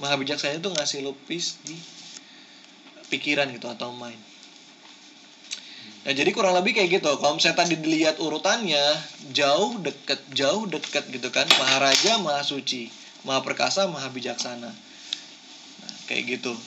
maha 0.00 0.16
bijaksana 0.16 0.56
itu 0.58 0.72
ngasih 0.72 1.04
lo 1.04 1.12
peace 1.28 1.60
di 1.64 1.76
pikiran 3.12 3.52
gitu 3.52 3.68
atau 3.68 3.92
mind 3.92 4.32
Nah, 6.02 6.10
jadi 6.10 6.34
kurang 6.34 6.58
lebih 6.58 6.74
kayak 6.74 6.98
gitu. 6.98 7.14
Kalau 7.14 7.38
misalnya 7.38 7.62
tadi 7.62 7.78
dilihat 7.78 8.18
urutannya, 8.18 8.98
jauh 9.30 9.78
deket, 9.78 10.18
jauh 10.34 10.66
deket 10.66 11.06
gitu 11.14 11.30
kan. 11.30 11.46
Maharaja, 11.62 12.18
Maha 12.18 12.42
Suci. 12.42 12.90
Maha 13.22 13.38
Perkasa, 13.46 13.86
Maha 13.86 14.10
Bijaksana. 14.10 14.66
Nah, 15.78 15.94
kayak 16.10 16.22
gitu. 16.26 16.58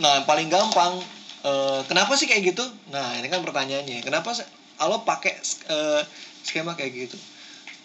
Nah, 0.00 0.24
paling 0.24 0.48
gampang, 0.48 1.04
eh, 1.44 1.80
kenapa 1.84 2.16
sih 2.16 2.24
kayak 2.24 2.56
gitu? 2.56 2.64
Nah, 2.88 3.20
ini 3.20 3.28
kan 3.28 3.44
pertanyaannya. 3.44 4.00
Kenapa 4.00 4.32
Allah 4.80 5.04
pakai 5.04 5.36
eh, 5.68 6.02
skema 6.48 6.72
kayak 6.72 6.92
gitu? 6.96 7.20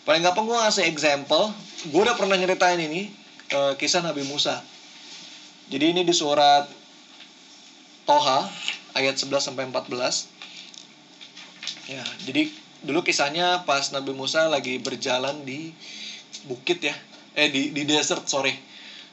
Paling 0.09 0.25
gampang 0.25 0.49
gue 0.49 0.57
ngasih 0.57 0.89
example. 0.89 1.53
Gue 1.93 2.01
udah 2.01 2.17
pernah 2.17 2.33
nyeritain 2.33 2.81
ini, 2.81 3.13
eh, 3.53 3.73
kisah 3.77 4.01
Nabi 4.01 4.25
Musa. 4.25 4.57
Jadi 5.69 5.93
ini 5.93 6.01
di 6.01 6.09
surat 6.17 6.65
Toha, 8.09 8.49
ayat 8.97 9.21
11 9.21 9.45
sampai 9.45 9.69
14. 9.69 10.25
Ya, 11.85 12.01
jadi 12.25 12.49
dulu 12.81 13.05
kisahnya 13.05 13.61
pas 13.69 13.93
Nabi 13.93 14.17
Musa 14.17 14.49
lagi 14.49 14.81
berjalan 14.81 15.45
di 15.45 15.77
bukit 16.49 16.81
ya. 16.81 16.97
Eh 17.37 17.53
di 17.53 17.69
di 17.69 17.85
desert, 17.85 18.25
sorry. 18.25 18.57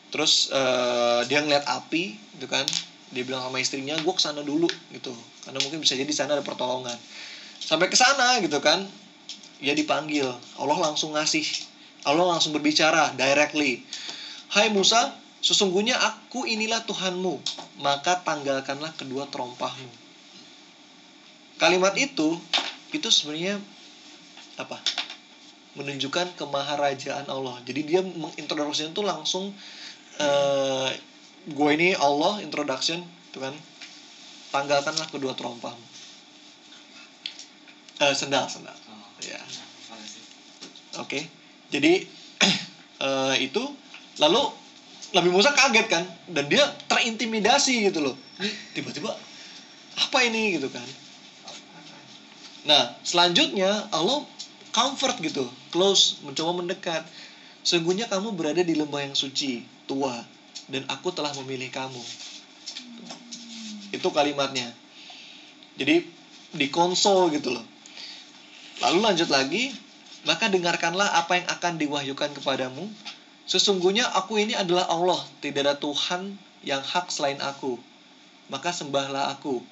Terus 0.08 0.48
eh, 0.48 1.28
dia 1.28 1.44
ngeliat 1.44 1.68
api 1.68 2.16
gitu 2.40 2.48
kan. 2.48 2.64
Dia 3.12 3.20
bilang 3.20 3.44
sama 3.44 3.60
istrinya, 3.60 4.00
"Gue 4.00 4.16
ke 4.16 4.24
sana 4.24 4.40
dulu." 4.40 4.64
gitu. 4.96 5.12
Karena 5.44 5.60
mungkin 5.60 5.76
bisa 5.76 5.92
jadi 5.92 6.08
di 6.08 6.16
sana 6.16 6.40
ada 6.40 6.44
pertolongan. 6.48 6.96
Sampai 7.60 7.92
ke 7.92 8.00
sana 8.00 8.40
gitu 8.40 8.56
kan. 8.64 8.88
Ya 9.60 9.72
dipanggil. 9.72 10.28
Allah 10.60 10.78
langsung 10.78 11.16
ngasih. 11.16 11.44
Allah 12.04 12.28
langsung 12.28 12.52
berbicara 12.52 13.16
directly. 13.16 13.82
Hai 14.52 14.70
Musa, 14.70 15.16
sesungguhnya 15.42 15.98
aku 15.98 16.46
inilah 16.46 16.86
Tuhanmu, 16.86 17.42
maka 17.82 18.22
tanggalkanlah 18.22 18.94
kedua 18.94 19.26
terompahmu. 19.26 19.90
Kalimat 21.56 21.96
itu 21.98 22.38
itu 22.94 23.08
sebenarnya 23.10 23.58
apa? 24.60 24.78
Menunjukkan 25.74 26.38
kemaharajaan 26.38 27.26
Allah. 27.26 27.58
Jadi 27.66 27.80
dia 27.84 28.00
mengintroduksinya 28.04 28.94
itu 28.94 29.02
langsung 29.02 29.50
eh 30.22 30.90
gue 31.46 31.70
ini 31.74 31.96
Allah 31.98 32.38
introduction, 32.44 33.02
itu 33.02 33.38
kan. 33.42 33.56
Tanggalkanlah 34.54 35.10
kedua 35.10 35.34
terompahmu. 35.34 35.86
Eh 37.98 38.14
sendal, 38.14 38.46
sendal. 38.46 38.85
Ya. 39.24 39.40
Oke. 41.00 41.28
Jadi 41.72 42.04
eh, 43.06 43.34
itu 43.40 43.62
lalu 44.20 44.42
Nabi 45.14 45.28
Musa 45.32 45.54
kaget 45.54 45.86
kan 45.88 46.04
dan 46.28 46.44
dia 46.50 46.64
terintimidasi 46.90 47.88
gitu 47.88 48.02
loh. 48.02 48.16
Tiba-tiba 48.76 49.16
apa 49.96 50.18
ini 50.26 50.60
gitu 50.60 50.68
kan. 50.68 50.84
Nah, 52.66 52.98
selanjutnya 53.06 53.86
Allah 53.94 54.26
comfort 54.74 55.16
gitu, 55.22 55.46
close, 55.70 56.18
mencoba 56.26 56.60
mendekat. 56.60 57.02
Sungguhnya 57.62 58.10
kamu 58.10 58.34
berada 58.34 58.60
di 58.60 58.74
lembah 58.74 59.06
yang 59.06 59.16
suci, 59.16 59.62
tua, 59.86 60.26
dan 60.66 60.82
aku 60.90 61.14
telah 61.14 61.30
memilih 61.42 61.70
kamu. 61.70 62.02
Itu 63.94 64.10
kalimatnya. 64.10 64.74
Jadi 65.78 66.04
dikonsol 66.58 67.30
gitu 67.38 67.54
loh. 67.54 67.64
Lalu 68.84 68.98
lanjut 69.00 69.28
lagi, 69.32 69.72
maka 70.28 70.52
dengarkanlah 70.52 71.16
apa 71.16 71.40
yang 71.40 71.46
akan 71.48 71.72
diwahyukan 71.80 72.36
kepadamu. 72.36 72.90
Sesungguhnya 73.46 74.04
aku 74.10 74.42
ini 74.42 74.58
adalah 74.58 74.90
Allah, 74.90 75.22
tidak 75.38 75.64
ada 75.64 75.74
Tuhan 75.78 76.34
yang 76.66 76.82
hak 76.82 77.08
selain 77.08 77.38
aku. 77.38 77.78
Maka 78.50 78.74
sembahlah 78.74 79.32
aku. 79.32 79.62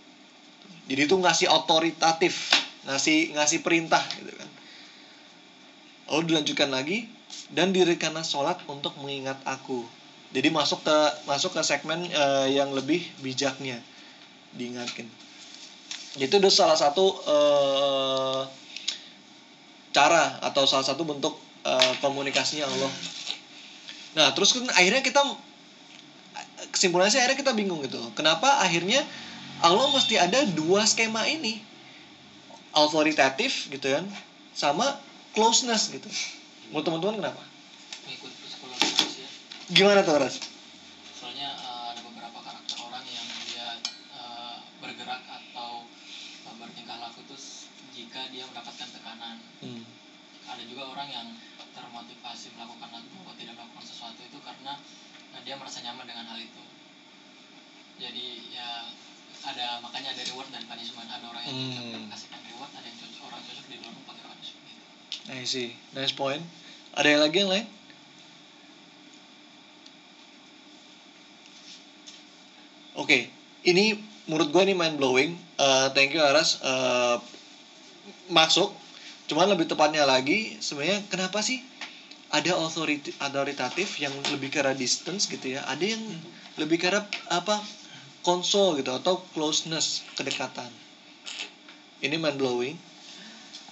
Jadi 0.87 1.11
itu 1.11 1.17
ngasih 1.19 1.51
otoritatif, 1.51 2.55
ngasih 2.87 3.35
ngasih 3.35 3.61
perintah 3.67 4.01
gitu 4.21 4.31
kan. 4.31 4.51
Lalu 6.13 6.23
dilanjutkan 6.31 6.71
lagi 6.71 7.09
dan 7.51 7.73
dirikanlah 7.75 8.25
sholat 8.25 8.61
untuk 8.71 8.95
mengingat 9.01 9.41
aku. 9.43 9.83
Jadi 10.35 10.51
masuk 10.51 10.83
ke 10.83 10.99
masuk 11.25 11.55
ke 11.55 11.63
segmen 11.63 12.05
eh, 12.11 12.49
yang 12.55 12.75
lebih 12.75 13.01
bijaknya 13.23 13.79
diingatkan. 14.55 15.07
Itu 16.19 16.39
udah 16.39 16.53
salah 16.53 16.79
satu 16.79 17.07
eh, 17.27 18.43
cara 19.95 20.37
atau 20.43 20.67
salah 20.67 20.85
satu 20.85 21.07
bentuk 21.07 21.33
eh, 21.65 21.93
komunikasinya 22.03 22.67
Allah. 22.67 22.91
Nah, 24.19 24.31
terus 24.35 24.53
kan 24.55 24.67
akhirnya 24.75 25.01
kita 25.03 25.23
kesimpulannya 26.75 27.15
sih 27.15 27.21
akhirnya 27.23 27.39
kita 27.39 27.53
bingung 27.55 27.83
gitu. 27.87 27.99
Kenapa 28.19 28.59
akhirnya 28.63 29.07
Allah 29.63 29.87
mesti 29.91 30.19
ada 30.19 30.43
dua 30.45 30.83
skema 30.85 31.27
ini? 31.31 31.63
Autoritatif 32.75 33.71
gitu 33.71 33.87
kan, 33.87 34.03
sama 34.51 34.99
closeness 35.31 35.95
gitu. 35.95 36.11
Menurut 36.71 36.83
teman-teman 36.83 37.17
kenapa? 37.23 37.43
manusia 38.75 39.27
Gimana 39.71 40.03
tuh, 40.03 40.19
Ras? 40.19 40.37
soalnya 41.15 41.55
eh, 41.55 41.85
ada 41.95 42.01
beberapa 42.03 42.39
karakter 42.43 42.77
orang 42.83 43.05
yang 43.07 43.27
dia 43.47 43.79
eh, 44.11 44.57
bergerak 44.83 45.23
atau 45.23 45.87
eh, 46.45 46.55
bertingkah 46.59 46.99
laku 46.99 47.23
itu 47.31 47.37
s- 47.39 47.71
jika 47.95 48.27
dia 48.35 48.43
tekanan 49.25 49.39
Hmm. 49.65 49.85
ada 50.45 50.63
juga 50.69 50.83
orang 50.93 51.09
yang 51.09 51.29
termotivasi 51.73 52.53
melakukan 52.53 53.01
atau 53.01 53.33
tidak 53.41 53.55
melakukan 53.57 53.85
sesuatu 53.89 54.21
itu 54.21 54.39
karena 54.45 54.77
eh, 55.33 55.41
dia 55.41 55.57
merasa 55.57 55.81
nyaman 55.81 56.05
dengan 56.05 56.29
hal 56.29 56.37
itu 56.37 56.63
jadi 57.97 58.27
ya 58.53 58.69
ada 59.45 59.81
makanya 59.81 60.13
ada 60.13 60.23
reward 60.29 60.53
dan 60.53 60.69
punishment 60.69 61.09
ada 61.09 61.25
orang 61.25 61.43
yang 61.49 61.57
cocok 61.73 62.01
Hmm. 62.05 62.11
kasihkan 62.13 62.41
reward 62.53 62.71
ada 62.77 62.85
yang 62.85 62.99
cocok 63.01 63.23
orang 63.25 63.41
cocok 63.41 63.67
didorong 63.73 64.05
pakai 64.05 64.25
punishment 64.29 64.65
gitu. 64.69 64.85
I 65.33 65.43
see. 65.49 65.69
Nice 65.97 66.13
point. 66.13 66.45
Ada 66.95 67.09
yang 67.09 67.23
lagi 67.25 67.37
yang 67.41 67.51
lain? 67.51 67.67
Oke, 72.95 73.27
ini 73.67 73.99
menurut 74.31 74.55
gue 74.55 74.63
ini 74.71 74.75
mind 74.77 74.97
blowing. 75.01 75.35
Eh, 75.59 75.87
thank 75.97 76.15
you 76.15 76.23
Aras. 76.23 76.63
Eh, 76.63 77.17
masuk. 78.31 78.84
Cuman 79.31 79.49
lebih 79.49 79.69
tepatnya 79.69 80.05
lagi, 80.05 80.57
sebenarnya 80.61 81.01
kenapa 81.09 81.41
sih 81.41 81.65
ada 82.29 82.59
authority 82.61 83.15
autoritatif 83.23 83.97
yang 84.03 84.13
lebih 84.33 84.53
ke 84.53 84.61
arah 84.61 84.77
distance 84.77 85.31
gitu 85.31 85.57
ya? 85.57 85.65
Ada 85.65 85.97
yang 85.97 86.03
lebih 86.61 86.77
ke 86.81 86.93
arah 86.93 87.05
apa? 87.33 87.61
Konsol 88.25 88.81
gitu 88.81 88.93
atau 88.93 89.21
closeness, 89.37 90.01
kedekatan. 90.17 90.69
Ini 92.01 92.17
mind 92.17 92.41
blowing 92.41 92.77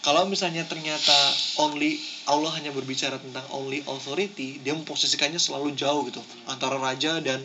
kalau 0.03 0.27
misalnya 0.27 0.67
ternyata 0.67 1.15
only 1.63 1.95
Allah 2.27 2.51
hanya 2.59 2.75
berbicara 2.75 3.23
tentang 3.23 3.47
only 3.55 3.87
authority, 3.87 4.59
dia 4.59 4.75
memposisikannya 4.75 5.39
selalu 5.39 5.79
jauh 5.79 6.03
gitu 6.11 6.19
antara 6.51 6.75
raja 6.75 7.23
dan 7.23 7.39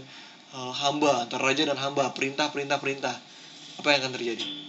uh, 0.57 0.73
hamba, 0.73 1.29
antara 1.29 1.53
raja 1.53 1.69
dan 1.69 1.77
hamba, 1.77 2.09
perintah, 2.17 2.49
perintah, 2.49 2.81
perintah. 2.81 3.13
Apa 3.77 3.93
yang 3.93 4.09
akan 4.09 4.13
terjadi? 4.17 4.41
Ini. 4.41 4.67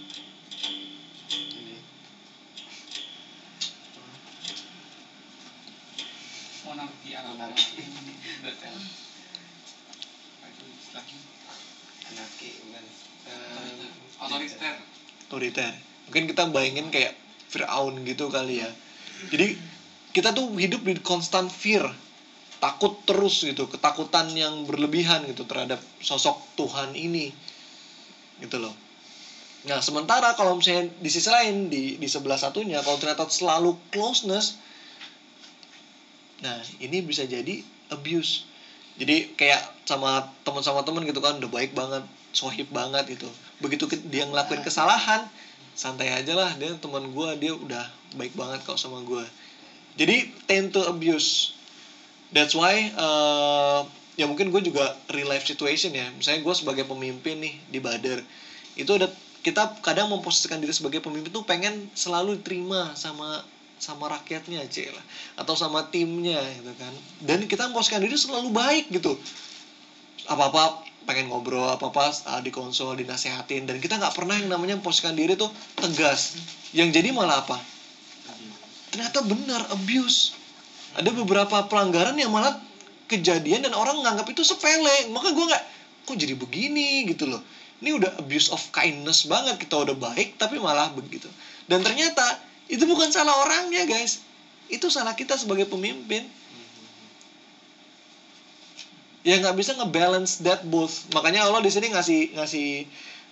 anarki 12.09 12.49
bukan 12.61 12.85
Eh, 13.29 14.21
otoriter 14.21 14.81
otoriter. 15.29 15.69
Mungkin 16.09 16.25
kita 16.25 16.49
bayangin 16.49 16.89
kayak 16.89 17.13
Fir'aun 17.53 18.01
gitu 18.01 18.33
kali 18.33 18.65
ya. 18.65 18.69
Jadi 19.29 19.53
kita 20.09 20.33
tuh 20.33 20.49
hidup 20.57 20.81
di 20.81 20.97
constant 21.05 21.53
fear. 21.53 21.85
Takut 22.59 22.97
terus 23.07 23.45
gitu 23.45 23.69
ketakutan 23.71 24.33
yang 24.35 24.67
berlebihan 24.67 25.23
gitu 25.29 25.45
terhadap 25.47 25.79
sosok 26.01 26.35
Tuhan 26.57 26.97
ini 26.97 27.31
gitu 28.41 28.57
loh. 28.59 28.73
Nah 29.69 29.79
sementara 29.79 30.35
kalau 30.35 30.59
misalnya 30.59 30.91
di 30.99 31.07
sisi 31.07 31.29
lain 31.31 31.71
di 31.71 31.95
di 31.95 32.07
sebelah 32.09 32.35
satunya 32.35 32.83
kalau 32.83 32.99
ternyata 32.99 33.27
selalu 33.31 33.79
closeness 33.93 34.59
nah 36.43 36.59
ini 36.83 36.99
bisa 36.99 37.23
jadi 37.23 37.63
abuse. 37.95 38.43
Jadi 38.99 39.39
kayak 39.39 39.87
sama 39.87 40.27
teman 40.43 40.59
sama 40.59 40.83
teman 40.83 41.07
gitu 41.07 41.23
kan 41.23 41.39
udah 41.39 41.51
baik 41.51 41.71
banget 41.71 42.03
sohib 42.35 42.69
banget 42.69 43.19
gitu. 43.19 43.29
Begitu 43.59 43.89
dia 44.07 44.25
ngelakuin 44.25 44.61
kesalahan 44.63 45.25
santai 45.73 46.11
aja 46.11 46.33
lah. 46.37 46.51
Dia 46.55 46.75
teman 46.77 47.09
gue 47.11 47.29
dia 47.41 47.53
udah 47.55 47.85
baik 48.17 48.33
banget 48.33 48.65
kok 48.65 48.77
sama 48.77 49.01
gue 49.05 49.23
jadi 49.99 50.31
tend 50.47 50.71
to 50.71 50.79
abuse. 50.87 51.51
That's 52.31 52.55
why 52.55 52.87
uh, 52.95 53.83
ya 54.15 54.31
mungkin 54.31 54.47
gue 54.47 54.63
juga 54.63 54.95
real 55.11 55.27
life 55.27 55.43
situation 55.43 55.91
ya. 55.91 56.07
Misalnya 56.15 56.47
gue 56.47 56.55
sebagai 56.55 56.85
pemimpin 56.87 57.43
nih 57.43 57.59
di 57.67 57.79
Badar. 57.83 58.23
Itu 58.79 58.95
ada 58.95 59.11
kita 59.43 59.83
kadang 59.83 60.07
memposisikan 60.07 60.63
diri 60.63 60.71
sebagai 60.71 61.03
pemimpin 61.03 61.35
tuh 61.35 61.43
pengen 61.43 61.91
selalu 61.99 62.39
diterima 62.39 62.95
sama 62.95 63.43
sama 63.75 64.07
rakyatnya 64.07 64.63
aja 64.63 64.87
lah. 64.87 65.03
Atau 65.35 65.59
sama 65.59 65.91
timnya 65.91 66.39
gitu 66.55 66.71
kan. 66.79 66.93
Dan 67.19 67.43
kita 67.51 67.67
memposisikan 67.67 67.99
diri 67.99 68.15
selalu 68.15 68.55
baik 68.55 68.87
gitu. 68.95 69.19
Apa 70.31 70.47
apa 70.47 70.63
pengen 71.07 71.31
ngobrol 71.31 71.67
apa 71.67 71.91
apa 71.91 72.11
di 72.43 72.51
konsol 72.51 72.97
dinasehatin. 72.99 73.69
Dan 73.69 73.77
kita 73.79 73.99
nggak 73.99 74.15
pernah 74.15 74.35
yang 74.35 74.49
namanya 74.51 74.79
memposisikan 74.79 75.15
diri 75.15 75.35
tuh 75.39 75.51
tegas. 75.77 76.39
Yang 76.75 77.01
jadi 77.01 77.09
malah 77.15 77.45
apa? 77.45 77.57
Ternyata 78.89 79.21
benar 79.23 79.61
abuse. 79.75 80.33
Ada 80.97 81.13
beberapa 81.13 81.69
pelanggaran 81.69 82.17
yang 82.17 82.33
malah 82.33 82.57
kejadian 83.05 83.65
dan 83.65 83.73
orang 83.77 84.01
nganggap 84.01 84.25
itu 84.29 84.41
sepele. 84.41 85.13
Maka 85.13 85.31
gue 85.31 85.45
nggak 85.45 85.63
kok 86.09 86.17
jadi 86.17 86.33
begini? 86.33 87.05
Gitu 87.05 87.29
loh. 87.29 87.41
Ini 87.79 87.95
udah 87.95 88.19
abuse 88.19 88.51
of 88.51 88.59
kindness 88.75 89.23
banget 89.29 89.55
kita 89.61 89.79
udah 89.79 89.95
baik 89.95 90.35
tapi 90.35 90.59
malah 90.59 90.91
begitu. 90.91 91.29
Dan 91.69 91.85
ternyata 91.85 92.41
itu 92.67 92.83
bukan 92.83 93.13
salah 93.13 93.45
orangnya 93.45 93.85
guys. 93.87 94.25
Itu 94.69 94.91
salah 94.93 95.17
kita 95.17 95.37
sebagai 95.37 95.65
pemimpin 95.65 96.27
ya 99.23 99.35
nggak 99.39 99.55
bisa 99.57 99.75
ngebalance 99.75 100.39
that 100.43 100.63
both. 100.67 101.07
Makanya 101.11 101.47
Allah 101.47 101.59
di 101.63 101.71
sini 101.71 101.91
ngasih 101.91 102.39
ngasih 102.39 102.69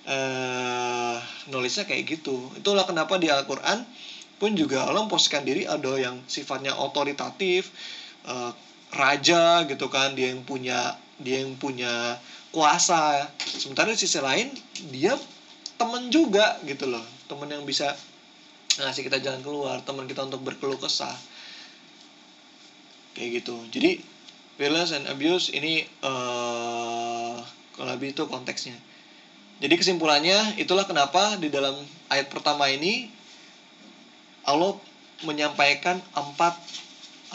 eh 0.07 1.17
nulisnya 1.51 1.83
kayak 1.87 2.19
gitu. 2.19 2.51
Itulah 2.55 2.87
kenapa 2.87 3.19
di 3.19 3.27
Al-Quran 3.27 3.83
pun 4.37 4.53
juga 4.53 4.85
Allah 4.87 5.03
memposisikan 5.03 5.43
diri 5.43 5.65
ada 5.65 5.97
yang 5.97 6.21
sifatnya 6.29 6.77
otoritatif 6.77 7.73
eh, 8.27 8.51
raja 8.95 9.67
gitu 9.67 9.91
kan 9.91 10.15
dia 10.15 10.31
yang 10.31 10.45
punya 10.47 10.95
dia 11.19 11.43
yang 11.43 11.55
punya 11.59 12.19
kuasa. 12.55 13.27
Sementara 13.39 13.91
di 13.91 13.99
sisi 13.99 14.19
lain 14.23 14.55
dia 14.91 15.15
temen 15.75 16.07
juga 16.11 16.59
gitu 16.63 16.87
loh. 16.87 17.03
Temen 17.27 17.47
yang 17.51 17.63
bisa 17.67 17.95
ngasih 18.77 19.09
kita 19.09 19.17
jalan 19.19 19.41
keluar 19.41 19.81
teman 19.83 20.05
kita 20.07 20.23
untuk 20.23 20.43
berkeluh 20.45 20.79
kesah. 20.79 21.15
Kayak 23.17 23.41
gitu. 23.43 23.57
Jadi 23.73 24.16
violence 24.57 24.91
and 24.91 25.05
abuse 25.07 25.53
ini 25.53 25.85
eh 25.85 27.37
kalau 27.77 27.93
lebih 27.93 28.17
itu 28.17 28.25
konteksnya. 28.25 28.73
Jadi 29.61 29.73
kesimpulannya 29.77 30.57
itulah 30.57 30.85
kenapa 30.89 31.37
di 31.37 31.53
dalam 31.53 31.77
ayat 32.09 32.29
pertama 32.29 32.65
ini 32.69 33.09
Allah 34.45 34.73
menyampaikan 35.21 36.01
empat 36.13 36.57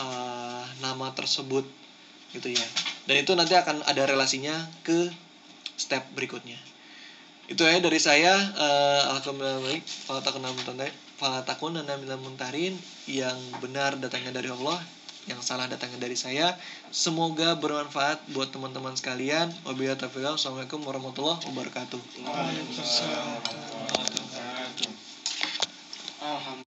eh, 0.02 0.64
nama 0.82 1.14
tersebut 1.14 1.62
gitu 2.34 2.48
ya. 2.50 2.66
Dan 3.06 3.22
itu 3.22 3.34
nanti 3.38 3.54
akan 3.54 3.86
ada 3.86 4.02
relasinya 4.06 4.66
ke 4.82 5.10
step 5.78 6.02
berikutnya. 6.14 6.58
Itu 7.46 7.62
ya 7.66 7.78
dari 7.78 8.02
saya 8.02 8.34
eh, 8.38 9.02
alhamdulillah 9.18 9.78
falatakun 11.18 11.86
minal 12.02 12.18
muntarin 12.18 12.74
yang 13.06 13.38
benar 13.62 13.94
datangnya 13.98 14.34
dari 14.34 14.50
Allah 14.50 14.82
yang 15.30 15.38
salah 15.44 15.70
datangnya 15.70 16.02
dari 16.02 16.18
saya. 16.18 16.58
Semoga 16.90 17.54
bermanfaat 17.58 18.26
buat 18.34 18.50
teman-teman 18.50 18.96
sekalian. 18.98 19.52
Wabillahi. 19.62 19.98
Assalamualaikum 20.34 20.82
warahmatullahi 20.82 21.42
wabarakatuh. 21.46 22.00
Alhamdulillah. 26.22 26.71